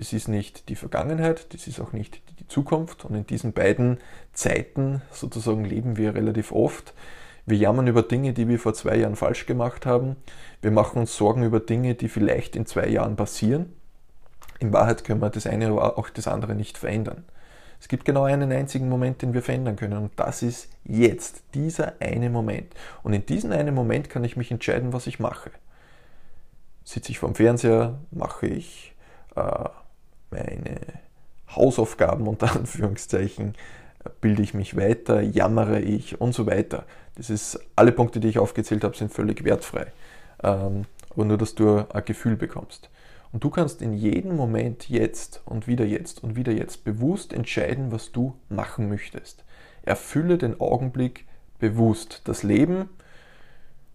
Das 0.00 0.14
ist 0.14 0.28
nicht 0.28 0.70
die 0.70 0.76
Vergangenheit, 0.76 1.52
das 1.52 1.66
ist 1.66 1.78
auch 1.78 1.92
nicht 1.92 2.22
die 2.40 2.48
Zukunft. 2.48 3.04
Und 3.04 3.14
in 3.14 3.26
diesen 3.26 3.52
beiden 3.52 3.98
Zeiten 4.32 5.02
sozusagen 5.12 5.62
leben 5.62 5.98
wir 5.98 6.14
relativ 6.14 6.52
oft. 6.52 6.94
Wir 7.44 7.58
jammern 7.58 7.86
über 7.86 8.02
Dinge, 8.02 8.32
die 8.32 8.48
wir 8.48 8.58
vor 8.58 8.72
zwei 8.72 8.96
Jahren 8.96 9.14
falsch 9.14 9.44
gemacht 9.44 9.84
haben. 9.84 10.16
Wir 10.62 10.70
machen 10.70 11.00
uns 11.00 11.14
Sorgen 11.14 11.42
über 11.42 11.60
Dinge, 11.60 11.96
die 11.96 12.08
vielleicht 12.08 12.56
in 12.56 12.64
zwei 12.64 12.88
Jahren 12.88 13.16
passieren. 13.16 13.74
In 14.58 14.72
Wahrheit 14.72 15.04
können 15.04 15.20
wir 15.20 15.28
das 15.28 15.46
eine 15.46 15.70
oder 15.70 15.98
auch 15.98 16.08
das 16.08 16.26
andere 16.26 16.54
nicht 16.54 16.78
verändern. 16.78 17.24
Es 17.78 17.86
gibt 17.86 18.06
genau 18.06 18.22
einen 18.24 18.52
einzigen 18.52 18.88
Moment, 18.88 19.20
den 19.20 19.34
wir 19.34 19.42
verändern 19.42 19.76
können 19.76 19.98
und 19.98 20.12
das 20.16 20.42
ist 20.42 20.70
jetzt, 20.82 21.42
dieser 21.52 22.00
eine 22.00 22.30
Moment. 22.30 22.72
Und 23.02 23.12
in 23.12 23.26
diesem 23.26 23.52
einen 23.52 23.74
Moment 23.74 24.08
kann 24.08 24.24
ich 24.24 24.38
mich 24.38 24.50
entscheiden, 24.50 24.94
was 24.94 25.06
ich 25.06 25.20
mache. 25.20 25.50
Sitze 26.84 27.12
ich 27.12 27.18
vorm 27.18 27.34
Fernseher, 27.34 27.98
mache 28.10 28.46
ich 28.46 28.94
äh, 29.36 29.68
meine 30.30 30.80
Hausaufgaben 31.54 32.26
unter 32.26 32.52
Anführungszeichen, 32.56 33.54
bilde 34.20 34.42
ich 34.42 34.54
mich 34.54 34.76
weiter, 34.76 35.20
jammere 35.20 35.80
ich 35.80 36.20
und 36.20 36.34
so 36.34 36.46
weiter. 36.46 36.84
Das 37.16 37.28
ist, 37.28 37.60
alle 37.76 37.92
Punkte, 37.92 38.20
die 38.20 38.28
ich 38.28 38.38
aufgezählt 38.38 38.84
habe, 38.84 38.96
sind 38.96 39.12
völlig 39.12 39.44
wertfrei. 39.44 39.92
Ähm, 40.42 40.86
aber 41.10 41.24
nur, 41.24 41.38
dass 41.38 41.54
du 41.54 41.84
ein 41.92 42.04
Gefühl 42.04 42.36
bekommst. 42.36 42.88
Und 43.32 43.44
du 43.44 43.50
kannst 43.50 43.82
in 43.82 43.92
jedem 43.92 44.36
Moment 44.36 44.88
jetzt 44.88 45.42
und 45.44 45.66
wieder 45.66 45.84
jetzt 45.84 46.24
und 46.24 46.34
wieder 46.34 46.52
jetzt 46.52 46.84
bewusst 46.84 47.32
entscheiden, 47.32 47.92
was 47.92 48.10
du 48.10 48.34
machen 48.48 48.88
möchtest. 48.88 49.44
Erfülle 49.82 50.38
den 50.38 50.60
Augenblick 50.60 51.26
bewusst. 51.58 52.22
Das 52.24 52.42
Leben 52.42 52.88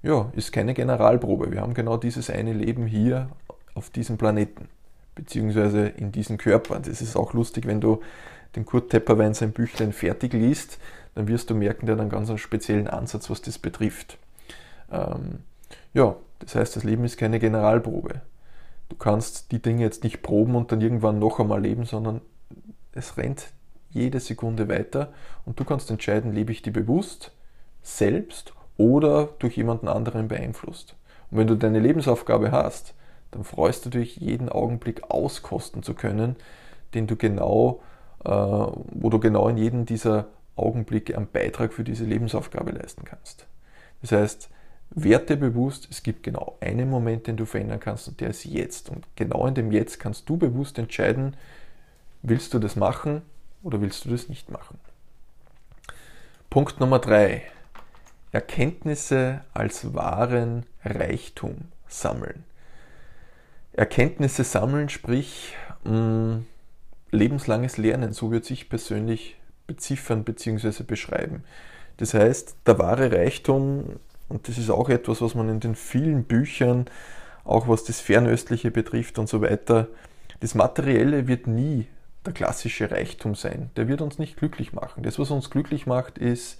ja, 0.04 0.32
ist 0.36 0.51
keine 0.51 0.74
Generalprobe. 0.74 1.51
Wir 1.51 1.62
haben 1.62 1.74
genau 1.74 1.98
dieses 1.98 2.30
eine 2.30 2.54
Leben 2.54 2.86
hier 2.86 3.30
auf 3.74 3.89
diesem 3.89 4.18
Planeten, 4.18 4.70
beziehungsweise 5.16 5.88
in 5.88 6.12
diesem 6.12 6.38
Körper. 6.38 6.80
Das 6.80 7.02
ist 7.02 7.16
auch 7.16 7.34
lustig, 7.34 7.66
wenn 7.66 7.82
du 7.82 8.02
den 8.56 8.66
Kurt 8.66 8.90
Tepperwein 8.90 9.34
sein 9.34 9.52
Büchlein 9.52 9.94
fertig 9.94 10.34
liest, 10.34 10.78
dann 11.16 11.28
wirst 11.28 11.50
du 11.50 11.56
merken, 11.56 11.86
der 11.86 11.96
hat 11.96 12.02
einen 12.02 12.10
ganz 12.10 12.32
speziellen 12.40 12.88
Ansatz, 12.88 13.30
was 13.30 13.42
das 13.42 13.58
betrifft. 13.58 14.18
Ähm, 14.92 15.40
ja, 15.94 16.16
das 16.40 16.56
heißt, 16.56 16.76
das 16.76 16.84
Leben 16.84 17.06
ist 17.06 17.18
keine 17.18 17.40
Generalprobe. 17.40 18.22
Du 18.90 18.96
kannst 18.98 19.52
die 19.52 19.62
Dinge 19.62 19.84
jetzt 19.84 20.04
nicht 20.04 20.22
proben 20.22 20.56
und 20.56 20.72
dann 20.72 20.82
irgendwann 20.82 21.20
noch 21.20 21.40
einmal 21.40 21.62
leben, 21.62 21.86
sondern 21.86 22.22
es 22.92 23.18
rennt 23.18 23.48
jede 23.90 24.20
Sekunde 24.20 24.68
weiter 24.68 25.14
und 25.46 25.60
du 25.60 25.64
kannst 25.64 25.90
entscheiden, 25.90 26.34
lebe 26.34 26.52
ich 26.52 26.62
die 26.62 26.72
bewusst, 26.72 27.32
selbst 27.82 28.54
oder 28.78 29.30
durch 29.40 29.56
jemanden 29.56 29.88
anderen 29.88 30.28
beeinflusst. 30.28 30.96
Und 31.32 31.38
wenn 31.38 31.48
du 31.48 31.56
deine 31.56 31.80
Lebensaufgabe 31.80 32.52
hast, 32.52 32.94
dann 33.36 33.44
freust 33.44 33.86
du 33.86 33.89
dich, 33.89 34.15
jeden 34.15 34.48
Augenblick 34.48 35.12
auskosten 35.12 35.84
zu 35.84 35.94
können, 35.94 36.38
den 36.94 37.06
du 37.06 37.18
genau, 37.18 37.82
äh, 38.24 38.30
wo 38.30 39.10
du 39.10 39.20
genau 39.20 39.50
in 39.50 39.58
jedem 39.58 39.86
dieser 39.86 40.27
Augenblicke 40.56 41.18
einen 41.18 41.27
Beitrag 41.27 41.74
für 41.74 41.84
diese 41.84 42.06
Lebensaufgabe 42.06 42.72
leisten 42.72 43.04
kannst. 43.04 43.46
Das 44.01 44.13
heißt, 44.13 44.50
Werte 44.92 45.36
bewusst, 45.36 45.89
es 45.92 46.01
gibt 46.01 46.24
genau 46.24 46.58
einen 46.62 46.89
Moment, 46.89 47.27
den 47.27 47.36
du 47.36 47.46
verändern 47.46 47.82
kannst 47.82 48.08
und 48.08 48.22
der 48.22 48.30
ist 48.30 48.46
jetzt. 48.46 48.89
Und 48.89 49.06
genau 49.18 49.46
in 49.48 49.56
dem 49.56 49.72
Jetzt 49.74 50.00
kannst 50.00 50.30
du 50.30 50.38
bewusst 50.38 50.80
entscheiden, 50.80 51.36
willst 52.22 52.54
du 52.54 52.60
das 52.60 52.77
machen 52.77 53.22
oder 53.63 53.82
willst 53.82 54.06
du 54.06 54.10
das 54.10 54.30
nicht 54.30 54.50
machen. 54.50 54.80
Punkt 56.50 56.80
Nummer 56.80 57.00
drei. 57.00 57.42
Erkenntnisse 58.32 59.42
als 59.54 59.94
wahren 59.94 60.65
Reichtum 60.86 61.65
sammeln. 61.88 62.46
Erkenntnisse 63.75 64.44
sammeln, 64.44 64.89
sprich 64.89 65.55
mm, 65.84 66.38
lebenslanges 67.12 67.77
Lernen, 67.77 68.13
so 68.13 68.32
würde 68.32 68.53
ich 68.53 68.70
persönlich 68.70 69.38
beziffern 69.67 70.24
bzw. 70.24 70.84
beschreiben. 70.84 71.44
Das 71.98 72.13
heißt, 72.13 72.58
der 72.65 72.77
wahre 72.79 73.12
Reichtum 73.12 74.00
und 74.27 74.48
das 74.48 74.58
ist 74.58 74.70
auch 74.70 74.89
etwas, 74.89 75.22
was 75.22 75.36
man 75.36 75.50
in 75.50 75.60
den 75.60 75.75
vielen 75.75 76.24
Büchern, 76.24 76.86
auch 77.44 77.67
was 77.67 77.84
das 77.84 78.00
Fernöstliche 78.00 78.72
betrifft 78.72 79.20
und 79.20 79.29
so 79.29 79.41
weiter, 79.41 79.88
das 80.39 80.55
Materielle 80.55 81.27
wird 81.27 81.48
nie 81.48 81.88
der 82.25 82.34
klassische 82.34 82.89
Reichtum 82.89 83.36
sein. 83.36 83.70
Der 83.75 83.88
wird 83.88 84.01
uns 84.01 84.17
nicht 84.17 84.38
glücklich 84.38 84.74
machen. 84.74 85.03
Das, 85.03 85.20
was 85.20 85.29
uns 85.29 85.51
glücklich 85.51 85.86
macht, 85.86 86.17
ist, 86.17 86.60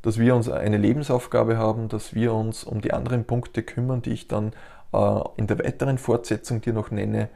dass 0.00 0.18
wir 0.18 0.34
uns 0.34 0.48
eine 0.48 0.78
Lebensaufgabe 0.78 1.58
haben, 1.58 1.88
dass 1.88 2.14
wir 2.14 2.32
uns 2.32 2.64
um 2.64 2.80
die 2.80 2.92
anderen 2.92 3.24
Punkte 3.24 3.62
kümmern, 3.62 4.00
die 4.00 4.12
ich 4.12 4.28
dann 4.28 4.52
in 4.92 5.46
der 5.46 5.58
weiteren 5.58 5.98
Fortsetzung 5.98 6.60
dir 6.60 6.72
noch 6.72 6.90
nenne. 6.90 7.28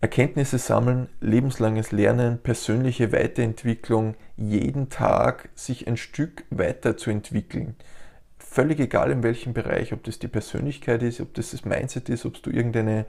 Erkenntnisse 0.00 0.58
sammeln, 0.58 1.08
lebenslanges 1.20 1.90
Lernen, 1.90 2.38
persönliche 2.38 3.12
Weiterentwicklung, 3.12 4.16
jeden 4.36 4.90
Tag 4.90 5.48
sich 5.54 5.86
ein 5.88 5.96
Stück 5.96 6.44
weiterzuentwickeln 6.50 7.76
völlig 8.54 8.78
egal 8.78 9.10
in 9.10 9.24
welchem 9.24 9.52
Bereich, 9.52 9.92
ob 9.92 10.04
das 10.04 10.20
die 10.20 10.28
Persönlichkeit 10.28 11.02
ist, 11.02 11.20
ob 11.20 11.34
das 11.34 11.50
das 11.50 11.64
Mindset 11.64 12.08
ist, 12.08 12.24
ob 12.24 12.40
du 12.40 12.50
irgendeine 12.50 13.04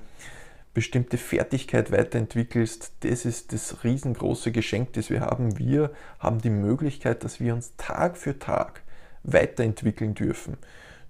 bestimmte 0.73 1.19
Fertigkeit 1.19 1.91
weiterentwickelst, 1.91 2.93
das 3.01 3.25
ist 3.25 3.53
das 3.53 3.83
riesengroße 3.83 4.51
Geschenk, 4.51 4.93
das 4.93 5.11
wir 5.11 5.21
haben. 5.21 5.59
Wir 5.59 5.91
haben 6.17 6.41
die 6.41 6.49
Möglichkeit, 6.49 7.23
dass 7.23 7.39
wir 7.39 7.53
uns 7.53 7.75
Tag 7.77 8.17
für 8.17 8.39
Tag 8.39 8.81
weiterentwickeln 9.23 10.15
dürfen. 10.15 10.57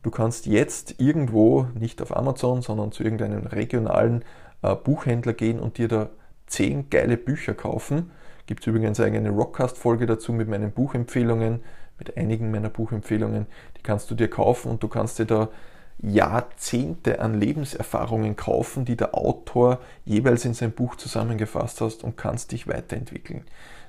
Du 0.05 0.11
kannst 0.11 0.45
jetzt 0.45 0.99
irgendwo, 0.99 1.65
nicht 1.73 1.99
auf 1.99 2.15
Amazon, 2.15 2.61
sondern 2.61 2.91
zu 2.91 3.03
irgendeinem 3.03 3.47
regionalen 3.47 4.23
äh, 4.61 4.75
Buchhändler 4.75 5.33
gehen 5.33 5.59
und 5.59 5.79
dir 5.79 5.87
da 5.87 6.11
zehn 6.45 6.91
geile 6.91 7.17
Bücher 7.17 7.55
kaufen. 7.55 8.11
Gibt 8.45 8.61
es 8.61 8.67
übrigens 8.67 8.99
eine 8.99 9.31
Rockcast-Folge 9.31 10.05
dazu 10.05 10.31
mit 10.31 10.47
meinen 10.47 10.69
Buchempfehlungen, 10.69 11.63
mit 11.97 12.17
einigen 12.17 12.51
meiner 12.51 12.69
Buchempfehlungen. 12.69 13.47
Die 13.79 13.81
kannst 13.81 14.11
du 14.11 14.13
dir 14.13 14.29
kaufen 14.29 14.69
und 14.69 14.83
du 14.83 14.89
kannst 14.89 15.17
dir 15.17 15.25
da 15.25 15.49
Jahrzehnte 15.97 17.19
an 17.19 17.39
Lebenserfahrungen 17.39 18.35
kaufen, 18.35 18.85
die 18.85 18.97
der 18.97 19.15
Autor 19.15 19.79
jeweils 20.03 20.45
in 20.45 20.53
sein 20.53 20.71
Buch 20.71 20.97
zusammengefasst 20.97 21.81
hast 21.81 22.03
und 22.03 22.15
kannst 22.15 22.51
dich 22.51 22.67
weiterentwickeln. 22.67 23.43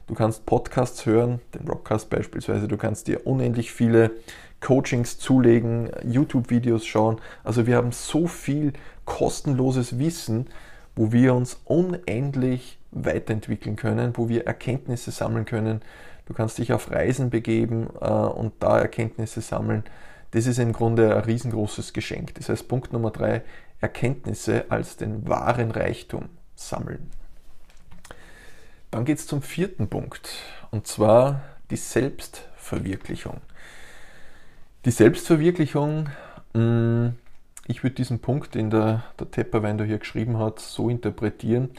Du 0.06 0.14
kannst 0.14 0.46
Podcasts 0.46 1.04
hören, 1.04 1.40
den 1.52 1.68
Rockcast 1.68 2.08
beispielsweise, 2.08 2.68
du 2.68 2.78
kannst 2.78 3.06
dir 3.06 3.26
unendlich 3.26 3.72
viele 3.72 4.12
Coachings 4.60 5.18
zulegen, 5.18 5.90
YouTube-Videos 6.04 6.86
schauen. 6.86 7.20
Also 7.44 7.66
wir 7.66 7.76
haben 7.76 7.92
so 7.92 8.26
viel 8.26 8.72
kostenloses 9.04 9.98
Wissen, 9.98 10.48
wo 10.94 11.12
wir 11.12 11.34
uns 11.34 11.60
unendlich 11.64 12.78
weiterentwickeln 12.90 13.76
können, 13.76 14.16
wo 14.16 14.28
wir 14.28 14.46
Erkenntnisse 14.46 15.10
sammeln 15.10 15.44
können. 15.44 15.82
Du 16.26 16.34
kannst 16.34 16.58
dich 16.58 16.72
auf 16.72 16.90
Reisen 16.90 17.30
begeben 17.30 17.88
äh, 18.00 18.08
und 18.08 18.54
da 18.60 18.78
Erkenntnisse 18.78 19.40
sammeln. 19.40 19.84
Das 20.32 20.46
ist 20.46 20.58
im 20.58 20.72
Grunde 20.72 21.14
ein 21.14 21.22
riesengroßes 21.22 21.92
Geschenk. 21.92 22.34
Das 22.34 22.48
heißt, 22.48 22.66
Punkt 22.66 22.92
Nummer 22.92 23.10
drei, 23.10 23.42
Erkenntnisse 23.80 24.64
als 24.70 24.96
den 24.96 25.28
wahren 25.28 25.70
Reichtum 25.70 26.28
sammeln. 26.56 27.10
Dann 28.90 29.04
geht 29.04 29.18
es 29.18 29.26
zum 29.26 29.42
vierten 29.42 29.88
Punkt, 29.88 30.30
und 30.70 30.86
zwar 30.86 31.42
die 31.70 31.76
Selbstverwirklichung. 31.76 33.40
Die 34.86 34.92
Selbstverwirklichung, 34.92 36.10
mm, 36.54 37.08
ich 37.66 37.82
würde 37.82 37.96
diesen 37.96 38.20
Punkt, 38.20 38.54
den 38.54 38.70
der, 38.70 39.02
der 39.18 39.28
Tepperwein 39.32 39.78
da 39.78 39.84
hier 39.84 39.98
geschrieben 39.98 40.38
hat, 40.38 40.60
so 40.60 40.88
interpretieren, 40.88 41.70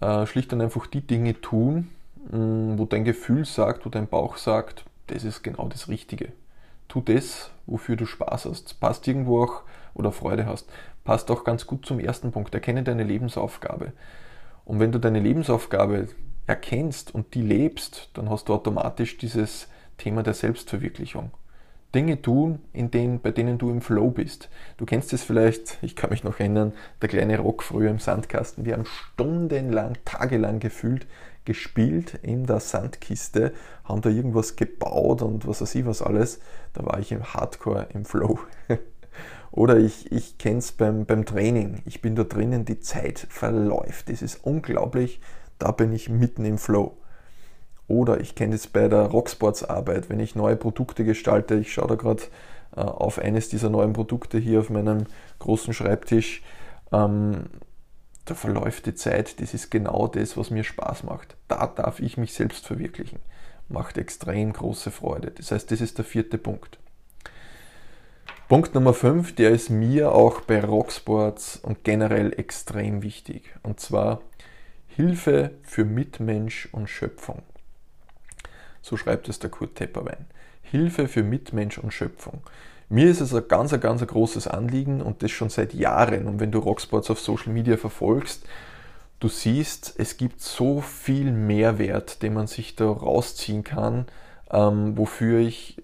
äh, 0.00 0.24
schlicht 0.24 0.54
und 0.54 0.62
einfach 0.62 0.86
die 0.86 1.02
Dinge 1.02 1.38
tun, 1.42 1.90
mm, 2.32 2.78
wo 2.78 2.86
dein 2.86 3.04
Gefühl 3.04 3.44
sagt, 3.44 3.84
wo 3.84 3.90
dein 3.90 4.08
Bauch 4.08 4.38
sagt, 4.38 4.86
das 5.08 5.24
ist 5.24 5.42
genau 5.42 5.68
das 5.68 5.88
Richtige. 5.88 6.32
Tu 6.88 7.02
das, 7.02 7.50
wofür 7.66 7.96
du 7.96 8.06
Spaß 8.06 8.46
hast. 8.46 8.80
Passt 8.80 9.06
irgendwo 9.06 9.44
auch 9.44 9.64
oder 9.92 10.10
Freude 10.10 10.46
hast. 10.46 10.70
Passt 11.04 11.30
auch 11.30 11.44
ganz 11.44 11.66
gut 11.66 11.84
zum 11.84 12.00
ersten 12.00 12.32
Punkt. 12.32 12.54
Erkenne 12.54 12.82
deine 12.82 13.04
Lebensaufgabe. 13.04 13.92
Und 14.64 14.80
wenn 14.80 14.92
du 14.92 14.98
deine 14.98 15.20
Lebensaufgabe 15.20 16.08
erkennst 16.46 17.14
und 17.14 17.34
die 17.34 17.42
lebst, 17.42 18.08
dann 18.14 18.30
hast 18.30 18.48
du 18.48 18.54
automatisch 18.54 19.18
dieses 19.18 19.68
Thema 19.98 20.22
der 20.22 20.32
Selbstverwirklichung. 20.32 21.30
Dinge 21.94 22.20
tun, 22.20 22.58
in 22.72 22.90
denen, 22.90 23.20
bei 23.20 23.30
denen 23.30 23.56
du 23.56 23.70
im 23.70 23.80
Flow 23.80 24.10
bist. 24.10 24.50
Du 24.76 24.84
kennst 24.84 25.12
es 25.12 25.22
vielleicht, 25.22 25.78
ich 25.82 25.96
kann 25.96 26.10
mich 26.10 26.22
noch 26.22 26.38
erinnern, 26.38 26.74
der 27.00 27.08
kleine 27.08 27.38
Rock 27.38 27.62
früher 27.62 27.90
im 27.90 27.98
Sandkasten. 27.98 28.66
Wir 28.66 28.74
haben 28.74 28.84
stundenlang, 28.84 29.94
tagelang 30.04 30.60
gefühlt 30.60 31.06
gespielt 31.48 32.12
in 32.20 32.44
der 32.44 32.60
Sandkiste, 32.60 33.54
haben 33.84 34.02
da 34.02 34.10
irgendwas 34.10 34.56
gebaut 34.56 35.22
und 35.22 35.46
was 35.46 35.62
weiß 35.62 35.76
ich 35.76 35.86
was 35.86 36.02
alles. 36.02 36.40
Da 36.74 36.84
war 36.84 36.98
ich 36.98 37.10
im 37.10 37.24
Hardcore 37.24 37.88
im 37.94 38.04
Flow. 38.04 38.38
Oder 39.50 39.78
ich, 39.78 40.12
ich 40.12 40.36
kenne 40.36 40.58
es 40.58 40.72
beim, 40.72 41.06
beim 41.06 41.24
Training. 41.24 41.80
Ich 41.86 42.02
bin 42.02 42.16
da 42.16 42.24
drinnen, 42.24 42.66
die 42.66 42.80
Zeit 42.80 43.26
verläuft. 43.30 44.10
Das 44.10 44.20
ist 44.20 44.44
unglaublich. 44.44 45.22
Da 45.58 45.72
bin 45.72 45.94
ich 45.94 46.10
mitten 46.10 46.44
im 46.44 46.58
Flow. 46.58 46.98
Oder 47.88 48.20
ich 48.20 48.34
kenne 48.34 48.54
es 48.54 48.66
bei 48.66 48.86
der 48.86 49.06
Rocksports 49.06 49.64
Arbeit, 49.64 50.10
wenn 50.10 50.20
ich 50.20 50.36
neue 50.36 50.56
Produkte 50.56 51.04
gestalte. 51.04 51.54
Ich 51.54 51.72
schaue 51.72 51.88
da 51.88 51.94
gerade 51.94 52.22
äh, 52.76 52.82
auf 52.82 53.18
eines 53.18 53.48
dieser 53.48 53.70
neuen 53.70 53.94
Produkte 53.94 54.38
hier 54.38 54.60
auf 54.60 54.70
meinem 54.70 55.06
großen 55.38 55.72
Schreibtisch. 55.72 56.42
Ähm, 56.92 57.46
da 58.26 58.34
verläuft 58.34 58.84
die 58.84 58.94
Zeit. 58.94 59.40
Das 59.40 59.54
ist 59.54 59.70
genau 59.70 60.06
das, 60.06 60.36
was 60.36 60.50
mir 60.50 60.64
Spaß 60.64 61.04
macht. 61.04 61.36
Da 61.48 61.66
darf 61.66 61.98
ich 62.00 62.18
mich 62.18 62.34
selbst 62.34 62.66
verwirklichen. 62.66 63.20
Macht 63.68 63.96
extrem 63.96 64.52
große 64.52 64.90
Freude. 64.90 65.30
Das 65.30 65.50
heißt, 65.50 65.70
das 65.70 65.80
ist 65.80 65.96
der 65.96 66.04
vierte 66.04 66.36
Punkt. 66.36 66.78
Punkt 68.48 68.74
Nummer 68.74 68.94
5, 68.94 69.34
der 69.34 69.50
ist 69.50 69.68
mir 69.68 70.12
auch 70.12 70.42
bei 70.42 70.62
Rocksports 70.62 71.56
und 71.56 71.84
generell 71.84 72.32
extrem 72.38 73.02
wichtig. 73.02 73.54
Und 73.62 73.80
zwar 73.80 74.20
Hilfe 74.86 75.52
für 75.62 75.84
Mitmensch 75.84 76.68
und 76.72 76.88
Schöpfung. 76.88 77.42
So 78.82 78.96
schreibt 78.96 79.28
es 79.28 79.38
der 79.38 79.50
Kurt 79.50 79.76
Tepperwein. 79.76 80.26
Hilfe 80.62 81.08
für 81.08 81.22
Mitmensch 81.22 81.78
und 81.78 81.92
Schöpfung. 81.92 82.42
Mir 82.90 83.10
ist 83.10 83.20
es 83.20 83.34
ein 83.34 83.46
ganz, 83.48 83.72
ein 83.72 83.80
ganz 83.80 84.06
großes 84.06 84.48
Anliegen 84.48 85.02
und 85.02 85.22
das 85.22 85.30
schon 85.30 85.50
seit 85.50 85.74
Jahren. 85.74 86.26
Und 86.26 86.40
wenn 86.40 86.50
du 86.50 86.58
Rocksports 86.58 87.10
auf 87.10 87.20
Social 87.20 87.52
Media 87.52 87.76
verfolgst, 87.76 88.44
du 89.20 89.28
siehst, 89.28 89.94
es 89.98 90.16
gibt 90.16 90.40
so 90.40 90.80
viel 90.80 91.32
Mehrwert, 91.32 92.22
den 92.22 92.34
man 92.34 92.46
sich 92.46 92.76
da 92.76 92.90
rausziehen 92.90 93.64
kann, 93.64 94.06
ähm, 94.50 94.96
wofür 94.96 95.40
ich 95.40 95.82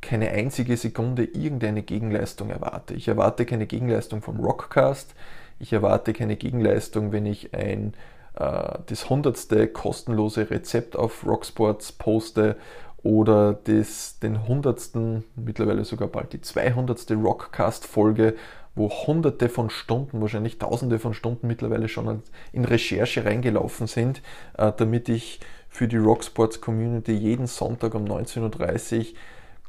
keine 0.00 0.30
einzige 0.30 0.76
Sekunde 0.76 1.24
irgendeine 1.24 1.82
Gegenleistung 1.82 2.50
erwarte. 2.50 2.94
Ich 2.94 3.08
erwarte 3.08 3.44
keine 3.44 3.66
Gegenleistung 3.66 4.22
vom 4.22 4.38
Rockcast. 4.38 5.14
Ich 5.58 5.72
erwarte 5.72 6.12
keine 6.12 6.36
Gegenleistung, 6.36 7.10
wenn 7.10 7.26
ich 7.26 7.54
ein 7.54 7.94
das 8.36 9.08
hundertste 9.08 9.66
kostenlose 9.66 10.50
Rezept 10.50 10.94
auf 10.94 11.26
Rocksports 11.26 11.92
poste 11.92 12.56
oder 13.02 13.54
das, 13.54 14.18
den 14.18 14.46
hundertsten, 14.46 15.24
mittlerweile 15.36 15.84
sogar 15.84 16.08
bald 16.08 16.32
die 16.32 16.40
zweihundertste 16.40 17.14
Rockcast-Folge, 17.14 18.34
wo 18.74 18.90
hunderte 18.90 19.48
von 19.48 19.70
Stunden, 19.70 20.20
wahrscheinlich 20.20 20.58
tausende 20.58 20.98
von 20.98 21.14
Stunden 21.14 21.46
mittlerweile 21.46 21.88
schon 21.88 22.22
in 22.52 22.64
Recherche 22.64 23.24
reingelaufen 23.24 23.86
sind, 23.86 24.20
äh, 24.58 24.70
damit 24.76 25.08
ich 25.08 25.40
für 25.70 25.88
die 25.88 25.96
Rocksports 25.96 26.60
Community 26.60 27.12
jeden 27.12 27.46
Sonntag 27.46 27.94
um 27.94 28.04
19.30 28.04 28.98
Uhr 28.98 29.04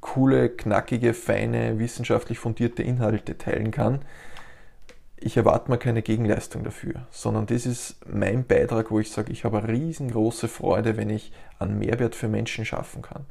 coole, 0.01 0.49
knackige, 0.49 1.13
feine, 1.13 1.79
wissenschaftlich 1.79 2.39
fundierte 2.39 2.83
Inhalte 2.83 3.37
teilen 3.37 3.71
kann 3.71 4.01
ich 5.19 5.35
erwarte 5.35 5.71
mir 5.71 5.77
keine 5.77 6.01
Gegenleistung 6.01 6.63
dafür, 6.63 7.07
sondern 7.11 7.47
das 7.47 7.65
ist 7.65 7.97
mein 8.07 8.45
Beitrag, 8.45 8.91
wo 8.91 8.99
ich 8.99 9.11
sage, 9.11 9.31
ich 9.31 9.43
habe 9.43 9.59
eine 9.59 9.67
riesengroße 9.67 10.47
Freude, 10.47 10.95
wenn 10.97 11.09
ich 11.09 11.31
einen 11.59 11.79
Mehrwert 11.79 12.15
für 12.15 12.27
Menschen 12.27 12.65
schaffen 12.65 13.01
kann. 13.01 13.25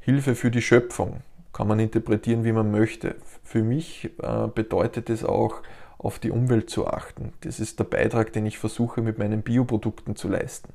Hilfe 0.00 0.34
für 0.34 0.50
die 0.50 0.62
Schöpfung 0.62 1.22
kann 1.52 1.68
man 1.68 1.80
interpretieren, 1.80 2.44
wie 2.44 2.52
man 2.52 2.70
möchte. 2.70 3.16
Für 3.42 3.62
mich 3.62 4.10
äh, 4.22 4.46
bedeutet 4.48 5.08
es 5.10 5.24
auch, 5.24 5.62
auf 5.98 6.18
die 6.18 6.30
Umwelt 6.30 6.68
zu 6.68 6.86
achten. 6.86 7.32
Das 7.40 7.58
ist 7.58 7.78
der 7.78 7.84
Beitrag, 7.84 8.32
den 8.32 8.44
ich 8.44 8.58
versuche 8.58 9.00
mit 9.00 9.18
meinen 9.18 9.42
Bioprodukten 9.42 10.14
zu 10.14 10.28
leisten. 10.28 10.72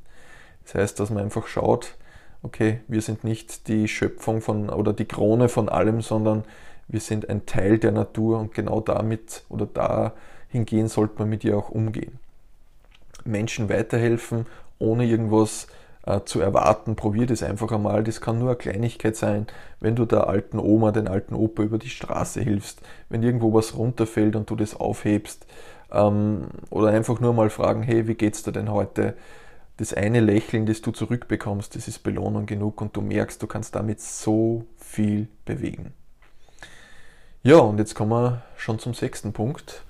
Das 0.64 0.76
heißt, 0.76 1.00
dass 1.00 1.12
man 1.12 1.24
einfach 1.24 1.48
schaut, 1.48 1.96
okay, 2.44 2.82
wir 2.88 3.02
sind 3.02 3.24
nicht 3.24 3.68
die 3.68 3.88
Schöpfung 3.88 4.42
von 4.42 4.70
oder 4.70 4.94
die 4.94 5.06
Krone 5.06 5.48
von 5.48 5.70
allem, 5.70 6.02
sondern 6.02 6.44
wir 6.92 7.00
sind 7.00 7.30
ein 7.30 7.46
Teil 7.46 7.80
der 7.80 7.92
Natur 7.92 8.38
und 8.40 8.54
genau 8.54 8.82
damit 8.82 9.44
oder 9.48 9.66
dahingehend 9.66 10.92
sollte 10.92 11.16
man 11.20 11.30
mit 11.30 11.44
ihr 11.46 11.58
auch 11.58 11.70
umgehen. 11.70 12.20
Menschen 13.24 13.70
weiterhelfen, 13.70 14.46
ohne 14.78 15.06
irgendwas 15.06 15.68
äh, 16.06 16.20
zu 16.26 16.42
erwarten, 16.42 16.98
probier 16.98 17.28
das 17.28 17.44
einfach 17.44 17.72
einmal. 17.72 18.04
Das 18.04 18.20
kann 18.20 18.40
nur 18.40 18.50
eine 18.50 18.58
Kleinigkeit 18.58 19.16
sein, 19.16 19.48
wenn 19.80 19.96
du 19.96 20.06
der 20.06 20.28
alten 20.28 20.60
Oma, 20.60 20.92
den 20.92 21.08
alten 21.08 21.34
Opa 21.34 21.64
über 21.64 21.78
die 21.78 21.90
Straße 21.90 22.42
hilfst, 22.42 22.82
wenn 23.08 23.24
irgendwo 23.24 23.54
was 23.54 23.78
runterfällt 23.78 24.36
und 24.36 24.50
du 24.50 24.58
das 24.58 24.76
aufhebst. 24.76 25.46
Ähm, 25.92 26.48
oder 26.70 26.90
einfach 26.90 27.22
nur 27.22 27.34
mal 27.34 27.50
fragen, 27.50 27.84
hey, 27.84 28.08
wie 28.08 28.16
geht's 28.16 28.44
dir 28.44 28.52
denn 28.52 28.70
heute? 28.70 29.16
Das 29.78 29.94
eine 29.94 30.20
Lächeln, 30.20 30.66
das 30.66 30.82
du 30.82 30.92
zurückbekommst, 30.92 31.76
das 31.76 31.88
ist 31.88 32.00
Belohnung 32.00 32.46
genug 32.46 32.82
und 32.82 32.96
du 32.98 33.02
merkst, 33.02 33.42
du 33.42 33.48
kannst 33.48 33.76
damit 33.76 34.02
so 34.02 34.66
viel 34.78 35.30
bewegen. 35.46 35.94
Ja, 37.44 37.58
und 37.58 37.80
jetzt 37.80 37.96
kommen 37.96 38.12
wir 38.12 38.44
schon 38.56 38.78
zum 38.78 38.94
sechsten 38.94 39.34
Punkt. 39.34 39.82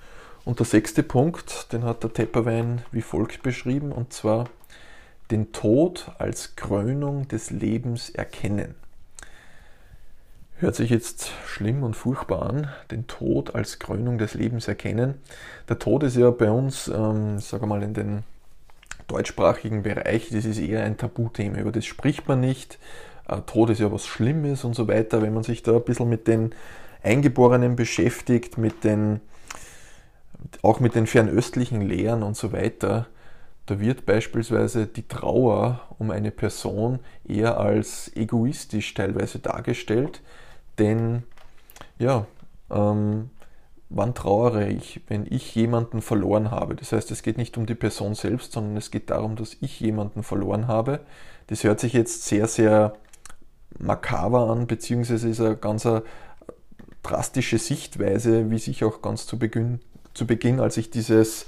Und 0.46 0.60
der 0.60 0.66
sechste 0.66 1.04
Punkt, 1.04 1.74
den 1.74 1.84
hat 1.84 2.02
der 2.02 2.14
Tepperwein 2.14 2.82
wie 2.94 3.02
folgt 3.02 3.44
beschrieben, 3.44 3.92
und 3.92 4.14
zwar 4.14 4.46
den 5.32 5.52
Tod 5.52 6.14
als 6.18 6.56
Krönung 6.56 7.28
des 7.28 7.50
Lebens 7.50 8.10
erkennen. 8.10 8.76
Hört 10.60 10.76
sich 10.76 10.90
jetzt 10.92 11.30
schlimm 11.46 11.84
und 11.84 11.98
furchtbar 11.98 12.44
an, 12.44 12.70
den 12.90 13.08
Tod 13.08 13.54
als 13.54 13.80
Krönung 13.80 14.18
des 14.18 14.34
Lebens 14.34 14.70
erkennen. 14.70 15.16
Der 15.68 15.78
Tod 15.78 16.04
ist 16.04 16.16
ja 16.16 16.32
bei 16.32 16.50
uns, 16.50 16.88
ähm, 16.88 17.40
sage 17.40 17.66
mal, 17.66 17.84
in 17.84 17.94
den 17.94 18.24
deutschsprachigen 19.08 19.84
Bereich, 19.84 20.30
das 20.30 20.46
ist 20.46 20.58
eher 20.58 20.86
ein 20.86 20.96
Tabuthema, 20.96 21.58
über 21.58 21.74
das 21.74 21.84
spricht 21.84 22.30
man 22.30 22.40
nicht. 22.40 22.80
Äh, 23.28 23.42
Tod 23.42 23.72
ist 23.72 23.82
ja 23.82 23.92
was 23.92 24.08
Schlimmes 24.08 24.64
und 24.64 24.74
so 24.74 24.88
weiter. 24.88 25.22
Wenn 25.22 25.34
man 25.34 25.44
sich 25.44 25.64
da 25.64 25.76
ein 25.76 25.84
bisschen 25.84 26.08
mit 26.08 26.28
den 26.30 26.56
Eingeborenen 27.04 27.76
beschäftigt, 27.76 28.58
mit 28.58 28.84
den 28.84 29.22
auch 30.62 30.80
mit 30.80 30.96
den 30.96 31.08
fernöstlichen 31.08 31.82
Lehren 31.82 32.24
und 32.24 32.36
so 32.36 32.52
weiter, 32.52 33.08
da 33.68 33.80
wird 33.80 34.06
beispielsweise 34.06 34.88
die 34.88 35.08
Trauer 35.08 35.82
um 36.00 36.12
eine 36.12 36.32
Person 36.32 37.00
eher 37.28 37.60
als 37.60 38.12
egoistisch 38.16 38.94
teilweise 38.94 39.40
dargestellt, 39.40 40.22
denn 40.80 41.24
ja, 42.00 42.26
ähm, 42.72 43.30
wann 43.90 44.16
trauere 44.16 44.68
ich, 44.68 45.02
wenn 45.08 45.26
ich 45.30 45.54
jemanden 45.54 46.02
verloren 46.02 46.50
habe? 46.50 46.76
Das 46.76 46.92
heißt, 46.92 47.12
es 47.12 47.24
geht 47.24 47.38
nicht 47.38 47.58
um 47.58 47.66
die 47.66 47.76
Person 47.76 48.16
selbst, 48.16 48.54
sondern 48.54 48.78
es 48.78 48.90
geht 48.90 49.10
darum, 49.10 49.36
dass 49.36 49.58
ich 49.62 49.80
jemanden 49.80 50.24
verloren 50.24 50.68
habe. 50.68 51.02
Das 51.48 51.64
hört 51.64 51.80
sich 51.80 51.94
jetzt 51.94 52.26
sehr, 52.26 52.48
sehr 52.48 52.94
makaber 53.78 54.50
an, 54.50 54.68
beziehungsweise 54.68 55.30
ist 55.30 55.42
eine 55.42 55.56
ganz 55.56 55.86
eine 55.86 56.04
drastische 57.04 57.58
Sichtweise, 57.58 58.50
wie 58.50 58.60
sich 58.60 58.84
auch 58.84 59.02
ganz 59.02 59.26
zu 59.26 59.38
Beginn, 59.40 59.80
zu 60.14 60.28
Beginn 60.28 60.60
als 60.60 60.78
ich 60.78 60.90
dieses, 60.90 61.46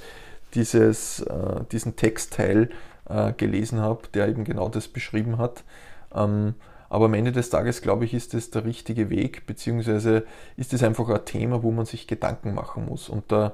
dieses, 0.54 1.22
äh, 1.22 1.62
diesen 1.72 1.96
Textteil 1.96 2.70
äh, 3.10 3.34
gelesen 3.34 3.80
habe, 3.80 4.02
der 4.13 4.28
eben 4.28 4.44
genau 4.44 4.70
das 4.70 4.88
beschrieben 4.88 5.38
hat. 5.38 5.63
Ähm, 6.13 6.56
aber 6.89 7.06
am 7.06 7.16
Ende 7.16 7.32
des 7.32 7.50
Tages, 7.50 7.82
glaube 7.82 8.06
ich, 8.06 8.13
ist 8.13 8.34
es 8.36 8.52
der 8.52 8.66
richtige 8.66 9.10
Weg, 9.10 9.48
beziehungsweise 9.48 10.26
ist 10.58 10.74
es 10.74 10.84
einfach 10.84 11.10
ein 11.10 11.26
Thema, 11.26 11.63
wo 11.63 11.72
man 11.72 11.88
sich 11.88 12.06
Gedanken 12.08 12.54
machen 12.54 12.86
muss. 12.86 13.10
Und 13.10 13.32
der, 13.32 13.54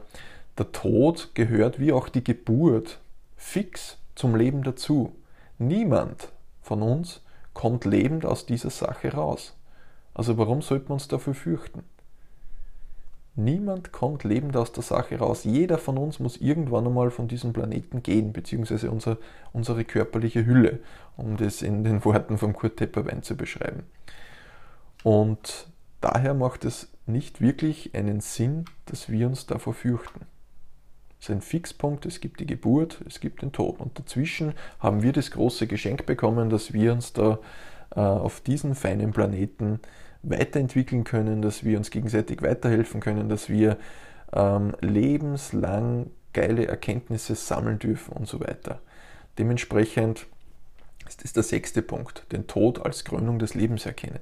der 0.58 0.72
Tod 0.74 1.30
gehört 1.36 1.80
wie 1.80 1.94
auch 1.94 2.10
die 2.10 2.24
Geburt 2.24 3.00
fix 3.38 3.98
zum 4.16 4.36
Leben 4.36 4.64
dazu. 4.64 5.16
Niemand 5.58 6.30
von 6.62 6.82
uns 6.82 7.22
kommt 7.54 7.86
lebend 7.86 8.26
aus 8.26 8.46
dieser 8.46 8.70
Sache 8.70 9.14
raus. 9.14 9.56
Also 10.20 10.38
warum 10.38 10.62
sollte 10.62 10.90
man 10.90 10.96
uns 10.96 11.08
dafür 11.08 11.34
fürchten? 11.34 11.82
Niemand 13.36 13.94
kommt 13.94 14.26
lebend 14.26 14.58
aus 14.58 14.74
der 14.74 14.84
Sache 14.84 15.18
raus. 15.18 15.46
Jeder 15.46 15.78
von 15.78 15.98
uns 15.98 16.20
muss 16.20 16.36
irgendwann 16.36 16.86
einmal 16.86 17.10
von 17.10 17.30
diesem 17.30 17.54
Planeten 17.54 18.04
gehen, 18.04 18.34
beziehungsweise 18.34 18.92
unser, 18.92 19.16
unsere 19.54 19.86
körperliche 19.86 20.46
Hülle, 20.46 20.80
um 21.16 21.38
das 21.38 21.62
in 21.62 21.86
den 21.86 22.04
Worten 22.04 22.38
von 22.38 22.52
Kurt 22.52 22.76
Tepperwein 22.76 23.24
zu 23.24 23.38
beschreiben. 23.38 23.84
Und 25.06 25.68
daher 26.02 26.34
macht 26.34 26.66
es 26.66 26.90
nicht 27.06 27.40
wirklich 27.40 27.96
einen 27.96 28.20
Sinn, 28.20 28.66
dass 28.88 29.08
wir 29.10 29.26
uns 29.26 29.46
davor 29.46 29.74
fürchten. 29.74 30.26
Es 31.18 31.30
ist 31.30 31.32
ein 31.34 31.42
Fixpunkt, 31.42 32.06
es 32.06 32.20
gibt 32.20 32.42
die 32.42 32.46
Geburt, 32.46 33.00
es 33.08 33.22
gibt 33.22 33.42
den 33.42 33.54
Tod. 33.54 33.80
Und 33.80 33.98
dazwischen 33.98 34.52
haben 34.82 35.02
wir 35.02 35.14
das 35.14 35.32
große 35.32 35.66
Geschenk 35.66 36.06
bekommen, 36.06 36.50
dass 36.50 36.74
wir 36.74 36.92
uns 36.92 37.14
da 37.14 37.40
äh, 37.96 38.02
auf 38.02 38.42
diesen 38.42 38.76
feinen 38.76 39.14
Planeten 39.14 39.80
weiterentwickeln 40.24 41.04
können, 41.04 41.42
dass 41.42 41.64
wir 41.64 41.78
uns 41.78 41.92
gegenseitig 41.92 42.42
weiterhelfen 42.42 43.00
können, 43.00 43.30
dass 43.30 43.50
wir 43.50 43.78
ähm, 44.34 44.76
lebenslang 44.82 46.12
geile 46.34 46.68
Erkenntnisse 46.68 47.36
sammeln 47.36 47.80
dürfen 47.80 48.14
und 48.14 48.28
so 48.28 48.40
weiter. 48.40 48.80
Dementsprechend 49.38 50.28
ist 51.08 51.24
das 51.24 51.34
der 51.34 51.44
sechste 51.44 51.82
Punkt, 51.82 52.26
den 52.32 52.48
Tod 52.48 52.86
als 52.86 53.04
Krönung 53.04 53.40
des 53.40 53.56
Lebens 53.56 53.86
erkennen. 53.86 54.20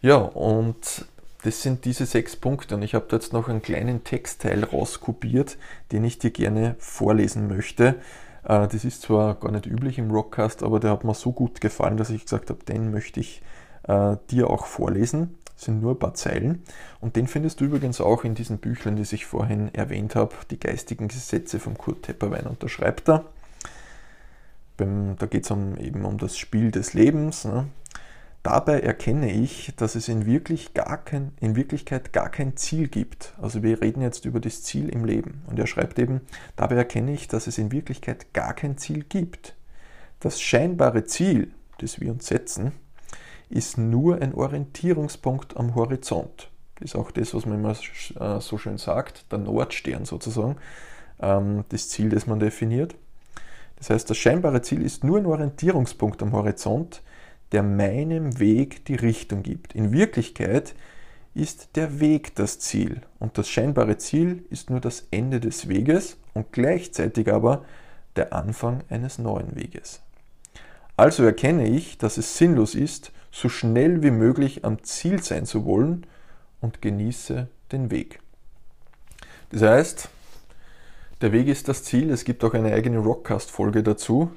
Ja, 0.00 0.16
und 0.16 1.06
das 1.44 1.62
sind 1.62 1.84
diese 1.84 2.06
sechs 2.06 2.36
Punkte 2.36 2.76
und 2.76 2.82
ich 2.82 2.94
habe 2.94 3.06
da 3.08 3.16
jetzt 3.16 3.32
noch 3.32 3.48
einen 3.48 3.62
kleinen 3.62 4.04
Textteil 4.04 4.64
rauskopiert, 4.64 5.58
den 5.90 6.04
ich 6.04 6.18
dir 6.18 6.30
gerne 6.30 6.76
vorlesen 6.78 7.48
möchte. 7.48 7.96
Äh, 8.44 8.68
das 8.68 8.84
ist 8.84 9.02
zwar 9.02 9.34
gar 9.34 9.50
nicht 9.50 9.66
üblich 9.66 9.98
im 9.98 10.10
Rockcast, 10.10 10.62
aber 10.62 10.80
der 10.80 10.92
hat 10.92 11.04
mir 11.04 11.14
so 11.14 11.32
gut 11.32 11.60
gefallen, 11.60 11.96
dass 11.96 12.10
ich 12.10 12.22
gesagt 12.22 12.50
habe, 12.50 12.64
den 12.64 12.90
möchte 12.90 13.20
ich 13.20 13.42
äh, 13.84 14.16
dir 14.30 14.50
auch 14.50 14.66
vorlesen. 14.66 15.38
Das 15.54 15.66
sind 15.66 15.80
nur 15.80 15.92
ein 15.92 15.98
paar 15.98 16.14
Zeilen. 16.14 16.62
Und 17.00 17.16
den 17.16 17.28
findest 17.28 17.60
du 17.60 17.66
übrigens 17.66 18.00
auch 18.00 18.24
in 18.24 18.34
diesen 18.34 18.58
Büchern, 18.58 18.96
die 18.96 19.02
ich 19.02 19.26
vorhin 19.26 19.72
erwähnt 19.74 20.16
habe, 20.16 20.34
die 20.50 20.58
geistigen 20.58 21.08
Gesetze 21.08 21.60
von 21.60 21.78
Kurt 21.78 22.02
Tepperwein. 22.04 22.46
Und 22.46 22.62
da 22.62 22.68
schreibt 22.68 23.08
er, 23.08 23.24
da 24.76 25.26
geht 25.26 25.44
es 25.44 25.50
um, 25.50 25.76
eben 25.76 26.04
um 26.04 26.18
das 26.18 26.36
Spiel 26.36 26.70
des 26.70 26.94
Lebens. 26.94 27.44
Ne? 27.44 27.68
Dabei 28.42 28.80
erkenne 28.80 29.30
ich, 29.30 29.72
dass 29.76 29.94
es 29.94 30.08
in, 30.08 30.26
wirklich 30.26 30.74
gar 30.74 30.98
kein, 30.98 31.32
in 31.40 31.54
Wirklichkeit 31.54 32.12
gar 32.12 32.28
kein 32.28 32.56
Ziel 32.56 32.88
gibt. 32.88 33.34
Also 33.40 33.62
wir 33.62 33.80
reden 33.80 34.02
jetzt 34.02 34.24
über 34.24 34.40
das 34.40 34.64
Ziel 34.64 34.88
im 34.88 35.04
Leben. 35.04 35.42
Und 35.46 35.58
er 35.58 35.68
schreibt 35.68 35.98
eben, 35.98 36.22
dabei 36.56 36.74
erkenne 36.74 37.12
ich, 37.12 37.28
dass 37.28 37.46
es 37.46 37.58
in 37.58 37.70
Wirklichkeit 37.70 38.34
gar 38.34 38.54
kein 38.54 38.78
Ziel 38.78 39.04
gibt. 39.08 39.54
Das 40.18 40.40
scheinbare 40.40 41.04
Ziel, 41.04 41.52
das 41.78 42.00
wir 42.00 42.10
uns 42.10 42.26
setzen, 42.26 42.72
ist 43.52 43.78
nur 43.78 44.20
ein 44.20 44.34
Orientierungspunkt 44.34 45.56
am 45.56 45.74
Horizont. 45.74 46.50
Das 46.76 46.90
ist 46.90 46.96
auch 46.96 47.10
das, 47.10 47.34
was 47.34 47.46
man 47.46 47.58
immer 47.58 47.72
äh, 48.18 48.40
so 48.40 48.58
schön 48.58 48.78
sagt, 48.78 49.30
der 49.30 49.38
Nordstern 49.38 50.04
sozusagen, 50.04 50.56
ähm, 51.20 51.64
das 51.68 51.88
Ziel, 51.88 52.08
das 52.08 52.26
man 52.26 52.40
definiert. 52.40 52.94
Das 53.76 53.90
heißt, 53.90 54.08
das 54.08 54.16
scheinbare 54.16 54.62
Ziel 54.62 54.82
ist 54.82 55.04
nur 55.04 55.18
ein 55.18 55.26
Orientierungspunkt 55.26 56.22
am 56.22 56.32
Horizont, 56.32 57.02
der 57.52 57.62
meinem 57.62 58.38
Weg 58.38 58.86
die 58.86 58.94
Richtung 58.94 59.42
gibt. 59.42 59.74
In 59.74 59.92
Wirklichkeit 59.92 60.74
ist 61.34 61.76
der 61.76 62.00
Weg 62.00 62.34
das 62.34 62.58
Ziel 62.58 63.02
und 63.18 63.38
das 63.38 63.48
scheinbare 63.48 63.98
Ziel 63.98 64.44
ist 64.50 64.70
nur 64.70 64.80
das 64.80 65.06
Ende 65.10 65.40
des 65.40 65.68
Weges 65.68 66.16
und 66.34 66.52
gleichzeitig 66.52 67.32
aber 67.32 67.64
der 68.16 68.32
Anfang 68.32 68.82
eines 68.88 69.18
neuen 69.18 69.56
Weges. 69.56 70.00
Also 70.96 71.24
erkenne 71.24 71.68
ich, 71.68 71.98
dass 71.98 72.18
es 72.18 72.36
sinnlos 72.36 72.74
ist, 72.74 73.12
so 73.32 73.48
schnell 73.48 74.02
wie 74.02 74.10
möglich 74.10 74.64
am 74.64 74.84
Ziel 74.84 75.22
sein 75.22 75.46
zu 75.46 75.64
wollen 75.64 76.06
und 76.60 76.82
genieße 76.82 77.48
den 77.72 77.90
Weg. 77.90 78.20
Das 79.50 79.62
heißt, 79.62 80.08
der 81.22 81.32
Weg 81.32 81.48
ist 81.48 81.68
das 81.68 81.82
Ziel. 81.82 82.10
Es 82.10 82.24
gibt 82.24 82.44
auch 82.44 82.54
eine 82.54 82.72
eigene 82.72 82.98
Rockcast-Folge 82.98 83.82
dazu. 83.82 84.30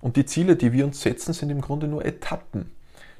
Und 0.00 0.16
die 0.16 0.26
Ziele, 0.26 0.56
die 0.56 0.72
wir 0.72 0.84
uns 0.84 1.00
setzen, 1.00 1.32
sind 1.32 1.50
im 1.50 1.60
Grunde 1.60 1.86
nur 1.86 2.04
Etappen. 2.04 2.70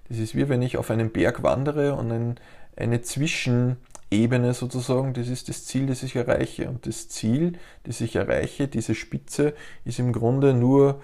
Das 0.09 0.19
ist 0.19 0.35
wie 0.35 0.49
wenn 0.49 0.62
ich 0.62 0.77
auf 0.77 0.90
einen 0.90 1.11
Berg 1.11 1.43
wandere 1.43 1.95
und 1.95 2.11
ein, 2.11 2.40
eine 2.77 3.03
Zwischenebene 3.03 4.55
sozusagen, 4.55 5.12
das 5.12 5.29
ist 5.29 5.49
das 5.49 5.66
Ziel, 5.66 5.87
das 5.87 6.03
ich 6.03 6.16
erreiche. 6.16 6.69
Und 6.69 6.87
das 6.87 7.09
Ziel, 7.09 7.59
das 7.85 8.01
ich 8.01 8.16
erreiche, 8.16 8.66
diese 8.66 8.95
Spitze, 8.95 9.55
ist 9.85 9.99
im 9.99 10.12
Grunde 10.12 10.55
nur 10.55 11.01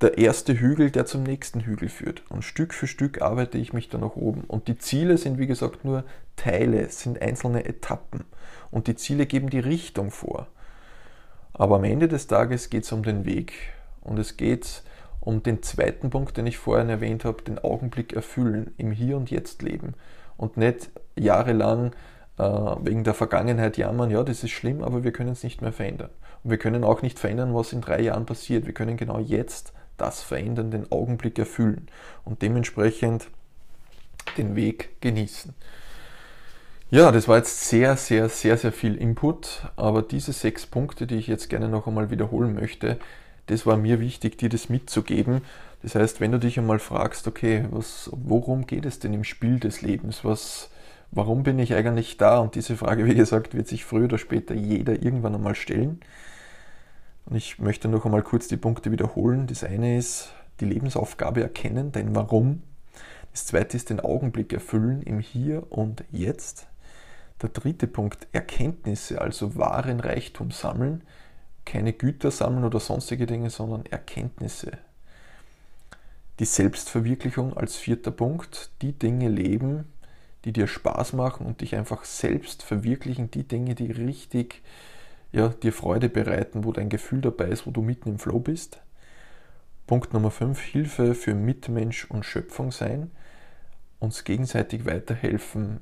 der 0.00 0.18
erste 0.18 0.58
Hügel, 0.58 0.90
der 0.90 1.06
zum 1.06 1.22
nächsten 1.22 1.60
Hügel 1.60 1.88
führt. 1.88 2.22
Und 2.28 2.44
Stück 2.44 2.74
für 2.74 2.86
Stück 2.86 3.22
arbeite 3.22 3.56
ich 3.58 3.72
mich 3.72 3.88
da 3.88 3.98
nach 3.98 4.16
oben. 4.16 4.42
Und 4.42 4.68
die 4.68 4.78
Ziele 4.78 5.16
sind, 5.16 5.38
wie 5.38 5.46
gesagt, 5.46 5.84
nur 5.84 6.04
Teile, 6.36 6.88
sind 6.90 7.22
einzelne 7.22 7.64
Etappen. 7.64 8.24
Und 8.70 8.88
die 8.88 8.96
Ziele 8.96 9.26
geben 9.26 9.48
die 9.48 9.60
Richtung 9.60 10.10
vor. 10.10 10.48
Aber 11.54 11.76
am 11.76 11.84
Ende 11.84 12.08
des 12.08 12.26
Tages 12.26 12.68
geht 12.68 12.84
es 12.84 12.92
um 12.92 13.02
den 13.02 13.24
Weg. 13.24 13.54
Und 14.02 14.18
es 14.18 14.36
geht 14.36 14.82
um 15.20 15.42
den 15.42 15.62
zweiten 15.62 16.10
Punkt, 16.10 16.36
den 16.36 16.46
ich 16.46 16.58
vorhin 16.58 16.90
erwähnt 16.90 17.24
habe, 17.24 17.42
den 17.42 17.58
Augenblick 17.58 18.12
erfüllen, 18.12 18.74
im 18.76 18.92
Hier 18.92 19.16
und 19.16 19.30
Jetzt 19.30 19.62
leben. 19.62 19.94
Und 20.36 20.58
nicht 20.58 20.90
jahrelang 21.16 21.92
äh, 22.38 22.42
wegen 22.42 23.02
der 23.02 23.14
Vergangenheit 23.14 23.78
jammern, 23.78 24.10
ja, 24.10 24.22
das 24.22 24.44
ist 24.44 24.50
schlimm, 24.50 24.82
aber 24.82 25.02
wir 25.04 25.12
können 25.12 25.30
es 25.30 25.42
nicht 25.42 25.62
mehr 25.62 25.72
verändern. 25.72 26.10
Und 26.44 26.50
wir 26.50 26.58
können 26.58 26.84
auch 26.84 27.00
nicht 27.00 27.18
verändern, 27.18 27.54
was 27.54 27.72
in 27.72 27.80
drei 27.80 28.02
Jahren 28.02 28.26
passiert. 28.26 28.66
Wir 28.66 28.74
können 28.74 28.98
genau 28.98 29.18
jetzt 29.18 29.72
das 29.96 30.22
verändern, 30.22 30.70
den 30.70 30.90
Augenblick 30.90 31.38
erfüllen 31.38 31.88
und 32.24 32.42
dementsprechend 32.42 33.28
den 34.36 34.56
Weg 34.56 35.00
genießen. 35.00 35.54
Ja, 36.90 37.10
das 37.10 37.26
war 37.26 37.38
jetzt 37.38 37.68
sehr, 37.68 37.96
sehr, 37.96 38.28
sehr, 38.28 38.56
sehr 38.56 38.72
viel 38.72 38.94
Input, 38.94 39.66
aber 39.74 40.02
diese 40.02 40.32
sechs 40.32 40.66
Punkte, 40.66 41.06
die 41.06 41.16
ich 41.16 41.26
jetzt 41.26 41.50
gerne 41.50 41.68
noch 41.68 41.88
einmal 41.88 42.10
wiederholen 42.10 42.54
möchte, 42.54 42.98
das 43.46 43.66
war 43.66 43.76
mir 43.76 44.00
wichtig, 44.00 44.38
dir 44.38 44.48
das 44.48 44.68
mitzugeben. 44.68 45.42
Das 45.82 45.94
heißt, 45.94 46.20
wenn 46.20 46.32
du 46.32 46.38
dich 46.38 46.58
einmal 46.58 46.78
fragst, 46.78 47.26
okay, 47.26 47.64
was, 47.70 48.10
worum 48.12 48.66
geht 48.66 48.86
es 48.86 48.98
denn 48.98 49.14
im 49.14 49.24
Spiel 49.24 49.58
des 49.58 49.82
Lebens? 49.82 50.24
Was, 50.24 50.70
warum 51.10 51.42
bin 51.42 51.58
ich 51.58 51.74
eigentlich 51.74 52.16
da? 52.18 52.38
Und 52.38 52.54
diese 52.54 52.76
Frage, 52.76 53.04
wie 53.04 53.14
gesagt, 53.14 53.54
wird 53.54 53.68
sich 53.68 53.84
früher 53.84 54.04
oder 54.04 54.18
später 54.18 54.54
jeder 54.54 54.92
irgendwann 54.92 55.34
einmal 55.34 55.54
stellen. 55.54 56.00
Und 57.26 57.36
ich 57.36 57.58
möchte 57.58 57.88
noch 57.88 58.04
einmal 58.04 58.22
kurz 58.22 58.48
die 58.48 58.56
Punkte 58.56 58.92
wiederholen. 58.92 59.46
Das 59.46 59.64
eine 59.64 59.98
ist 59.98 60.32
die 60.60 60.64
Lebensaufgabe 60.64 61.42
erkennen, 61.42 61.92
dein 61.92 62.14
Warum. 62.14 62.62
Das 63.32 63.46
zweite 63.46 63.76
ist 63.76 63.90
den 63.90 64.00
Augenblick 64.00 64.52
erfüllen 64.52 65.02
im 65.02 65.20
Hier 65.20 65.70
und 65.70 66.04
Jetzt. 66.10 66.68
Der 67.42 67.50
dritte 67.50 67.86
Punkt, 67.86 68.28
Erkenntnisse, 68.32 69.20
also 69.20 69.56
wahren 69.56 70.00
Reichtum 70.00 70.52
sammeln. 70.52 71.02
Keine 71.64 71.92
Güter 71.92 72.30
sammeln 72.30 72.64
oder 72.64 72.80
sonstige 72.80 73.26
Dinge, 73.26 73.50
sondern 73.50 73.84
Erkenntnisse. 73.86 74.78
Die 76.38 76.44
Selbstverwirklichung 76.44 77.56
als 77.56 77.76
vierter 77.76 78.12
Punkt, 78.12 78.70
die 78.82 78.92
Dinge 78.92 79.28
leben, 79.28 79.92
die 80.44 80.52
dir 80.52 80.68
Spaß 80.68 81.12
machen 81.14 81.44
und 81.44 81.60
dich 81.60 81.74
einfach 81.74 82.04
selbst 82.04 82.62
verwirklichen, 82.62 83.30
die 83.30 83.42
Dinge, 83.42 83.74
die 83.74 83.90
richtig 83.90 84.62
ja, 85.32 85.48
dir 85.48 85.72
Freude 85.72 86.08
bereiten, 86.08 86.64
wo 86.64 86.72
dein 86.72 86.88
Gefühl 86.88 87.20
dabei 87.20 87.48
ist, 87.48 87.66
wo 87.66 87.70
du 87.70 87.82
mitten 87.82 88.10
im 88.10 88.18
Flow 88.18 88.38
bist. 88.38 88.80
Punkt 89.86 90.12
Nummer 90.12 90.30
5, 90.30 90.60
Hilfe 90.60 91.14
für 91.14 91.34
Mitmensch 91.34 92.06
und 92.06 92.24
Schöpfung 92.24 92.72
sein, 92.72 93.10
uns 93.98 94.24
gegenseitig 94.24 94.84
weiterhelfen, 94.84 95.80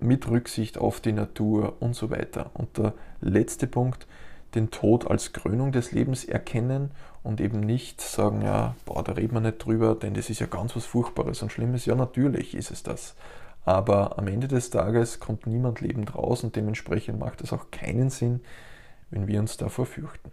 mit 0.00 0.28
Rücksicht 0.28 0.78
auf 0.78 1.00
die 1.00 1.12
Natur 1.12 1.76
und 1.80 1.94
so 1.94 2.10
weiter. 2.10 2.50
Und 2.54 2.76
der 2.78 2.94
letzte 3.20 3.66
Punkt, 3.66 4.06
den 4.54 4.70
Tod 4.70 5.10
als 5.10 5.32
Krönung 5.32 5.72
des 5.72 5.92
Lebens 5.92 6.24
erkennen 6.24 6.90
und 7.22 7.40
eben 7.40 7.60
nicht 7.60 8.00
sagen, 8.00 8.42
ja, 8.42 8.76
boah, 8.84 9.02
da 9.02 9.12
reden 9.12 9.34
wir 9.34 9.40
nicht 9.40 9.64
drüber, 9.64 9.94
denn 9.94 10.14
das 10.14 10.30
ist 10.30 10.40
ja 10.40 10.46
ganz 10.46 10.76
was 10.76 10.84
Furchtbares 10.84 11.42
und 11.42 11.50
Schlimmes. 11.50 11.86
Ja, 11.86 11.94
natürlich 11.94 12.54
ist 12.54 12.70
es 12.70 12.82
das. 12.82 13.14
Aber 13.64 14.18
am 14.18 14.28
Ende 14.28 14.48
des 14.48 14.70
Tages 14.70 15.20
kommt 15.20 15.46
niemand 15.46 15.80
lebend 15.80 16.14
raus 16.14 16.44
und 16.44 16.54
dementsprechend 16.56 17.18
macht 17.18 17.40
es 17.40 17.52
auch 17.52 17.70
keinen 17.70 18.10
Sinn, 18.10 18.40
wenn 19.10 19.26
wir 19.26 19.40
uns 19.40 19.56
davor 19.56 19.86
fürchten. 19.86 20.32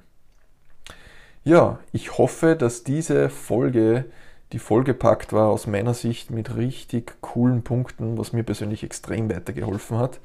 Ja, 1.44 1.80
ich 1.92 2.18
hoffe, 2.18 2.56
dass 2.56 2.84
diese 2.84 3.30
Folge, 3.30 4.06
die 4.52 4.60
vollgepackt 4.60 5.34
war 5.34 5.48
aus 5.48 5.66
meiner 5.66 5.94
Sicht 5.94 6.30
mit 6.30 6.56
richtig 6.56 7.20
coolen 7.22 7.64
Punkten, 7.64 8.18
was 8.18 8.34
mir 8.34 8.44
persönlich 8.44 8.84
extrem 8.84 9.30
weitergeholfen 9.34 9.98
hat, 9.98 10.20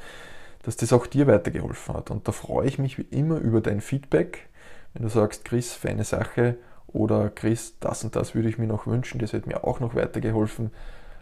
dass 0.65 0.77
das 0.77 0.93
auch 0.93 1.07
dir 1.07 1.27
weitergeholfen 1.27 1.95
hat. 1.95 2.11
Und 2.11 2.27
da 2.27 2.33
freue 2.33 2.67
ich 2.67 2.79
mich 2.79 2.99
wie 2.99 3.07
immer 3.11 3.39
über 3.39 3.61
dein 3.61 3.81
Feedback. 3.81 4.49
Wenn 4.93 5.05
du 5.05 5.09
sagst, 5.09 5.45
Chris, 5.45 5.73
feine 5.73 6.05
Sache 6.05 6.57
oder 6.89 7.31
Chris, 7.31 7.79
das 7.79 8.03
und 8.03 8.17
das 8.17 8.35
würde 8.35 8.49
ich 8.49 8.59
mir 8.59 8.67
noch 8.67 8.87
wünschen, 8.87 9.21
das 9.21 9.33
hätte 9.33 9.49
mir 9.49 9.65
auch 9.65 9.81
noch 9.81 9.95
weitergeholfen, 9.95 10.71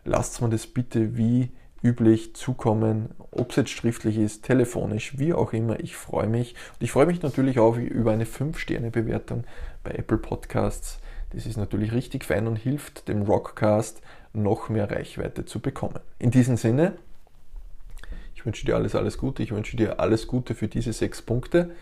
lasst 0.05 0.41
mir 0.41 0.49
das 0.49 0.67
bitte 0.67 1.17
wie 1.17 1.53
üblich 1.85 2.35
zukommen, 2.35 3.11
ob 3.31 3.51
es 3.51 3.57
jetzt 3.57 3.71
schriftlich 3.71 4.17
ist, 4.17 4.43
telefonisch, 4.43 5.19
wie 5.19 5.35
auch 5.35 5.53
immer. 5.53 5.79
Ich 5.81 5.97
freue 5.97 6.27
mich. 6.27 6.55
Und 6.73 6.83
ich 6.83 6.91
freue 6.91 7.05
mich 7.05 7.23
natürlich 7.23 7.59
auch 7.59 7.77
über 7.77 8.13
eine 8.13 8.25
5-Sterne-Bewertung 8.25 9.45
bei 9.85 9.91
Apple 9.91 10.17
Podcasts. 10.17 10.99
Das 11.31 11.45
ist 11.45 11.59
natürlich 11.59 11.93
richtig 11.93 12.25
fein 12.25 12.47
und 12.47 12.57
hilft 12.57 13.07
dem 13.09 13.23
Rockcast 13.23 14.01
noch 14.33 14.71
mehr 14.71 14.91
Reichweite 14.91 15.45
zu 15.45 15.61
bekommen. 15.61 16.01
In 16.19 16.31
diesem 16.31 16.57
Sinne, 16.57 16.97
ich 18.35 18.47
wünsche 18.47 18.65
dir 18.65 18.77
alles, 18.77 18.95
alles 18.95 19.19
Gute. 19.19 19.43
Ich 19.43 19.53
wünsche 19.53 19.77
dir 19.77 20.01
alles 20.01 20.27
Gute 20.27 20.55
für 20.55 20.69
diese 20.69 20.93
sechs 20.95 21.21
Punkte. 21.21 21.73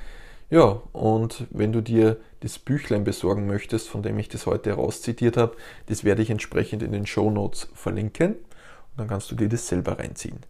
Ja, 0.51 0.83
und 0.93 1.47
wenn 1.51 1.73
du 1.73 1.81
dir 1.81 2.17
das 2.41 2.59
Büchlein 2.59 3.05
besorgen 3.05 3.47
möchtest, 3.47 3.88
von 3.88 4.03
dem 4.03 4.19
ich 4.19 4.29
das 4.29 4.47
heute 4.47 4.71
herauszitiert 4.71 5.37
habe, 5.37 5.57
das 5.87 6.03
werde 6.03 6.23
ich 6.23 6.31
entsprechend 6.31 6.83
in 6.83 6.91
den 6.91 7.07
Show 7.07 7.31
Notes 7.31 7.69
verlinken 7.73 8.35
dann 8.97 9.09
kannst 9.09 9.31
du 9.31 9.35
dir 9.35 9.49
das 9.49 9.69
selber 9.69 9.99
reinziehen. 9.99 10.41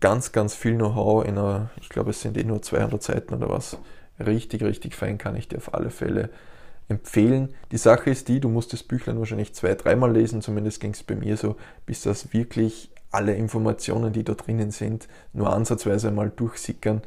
Ganz, 0.00 0.32
ganz 0.32 0.54
viel 0.54 0.74
Know-how 0.76 1.24
in 1.24 1.38
einer, 1.38 1.70
ich 1.80 1.88
glaube, 1.88 2.10
es 2.10 2.20
sind 2.20 2.36
eh 2.36 2.44
nur 2.44 2.60
200 2.60 3.02
Seiten 3.02 3.34
oder 3.34 3.48
was. 3.48 3.78
Richtig, 4.18 4.62
richtig 4.62 4.94
fein 4.94 5.18
kann 5.18 5.36
ich 5.36 5.48
dir 5.48 5.58
auf 5.58 5.74
alle 5.74 5.90
Fälle 5.90 6.30
empfehlen. 6.88 7.54
Die 7.72 7.78
Sache 7.78 8.10
ist 8.10 8.28
die, 8.28 8.40
du 8.40 8.48
musst 8.48 8.72
das 8.72 8.82
Büchlein 8.82 9.18
wahrscheinlich 9.18 9.54
zwei, 9.54 9.74
dreimal 9.74 10.12
lesen, 10.12 10.42
zumindest 10.42 10.80
ging 10.80 10.92
es 10.92 11.02
bei 11.02 11.16
mir 11.16 11.36
so, 11.36 11.56
bis 11.84 12.02
das 12.02 12.32
wirklich 12.32 12.90
alle 13.10 13.34
Informationen, 13.34 14.12
die 14.12 14.24
da 14.24 14.34
drinnen 14.34 14.70
sind, 14.70 15.08
nur 15.32 15.52
ansatzweise 15.52 16.10
mal 16.10 16.30
durchsickern. 16.30 17.02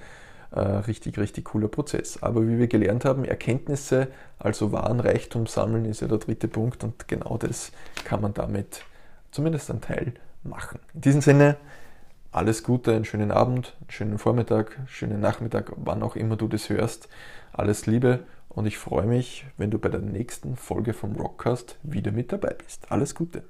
Äh, 0.51 0.59
richtig, 0.61 1.19
richtig 1.19 1.45
cooler 1.45 1.67
Prozess. 1.67 2.23
Aber 2.23 2.47
wie 2.47 2.57
wir 2.57 2.67
gelernt 2.67 3.05
haben, 3.05 3.23
Erkenntnisse, 3.23 4.07
also 4.39 4.71
Warenreichtum 4.71 5.45
sammeln, 5.45 5.85
ist 5.85 6.01
ja 6.01 6.07
der 6.07 6.17
dritte 6.17 6.47
Punkt 6.47 6.83
und 6.83 7.07
genau 7.07 7.37
das 7.37 7.71
kann 8.03 8.21
man 8.21 8.33
damit 8.33 8.83
zumindest 9.31 9.69
ein 9.69 9.81
Teil 9.81 10.13
machen. 10.43 10.79
In 10.93 11.01
diesem 11.01 11.21
Sinne, 11.21 11.57
alles 12.31 12.63
Gute, 12.63 12.95
einen 12.95 13.05
schönen 13.05 13.31
Abend, 13.31 13.75
einen 13.81 13.91
schönen 13.91 14.17
Vormittag, 14.17 14.77
einen 14.77 14.87
schönen 14.87 15.19
Nachmittag, 15.19 15.71
wann 15.77 16.03
auch 16.03 16.15
immer 16.15 16.35
du 16.35 16.47
das 16.47 16.69
hörst. 16.69 17.09
Alles 17.53 17.85
Liebe 17.85 18.25
und 18.49 18.65
ich 18.65 18.77
freue 18.77 19.05
mich, 19.05 19.45
wenn 19.57 19.71
du 19.71 19.79
bei 19.79 19.89
der 19.89 20.01
nächsten 20.01 20.55
Folge 20.55 20.93
vom 20.93 21.15
Rockcast 21.15 21.77
wieder 21.83 22.11
mit 22.11 22.31
dabei 22.31 22.53
bist. 22.53 22.91
Alles 22.91 23.15
Gute. 23.15 23.43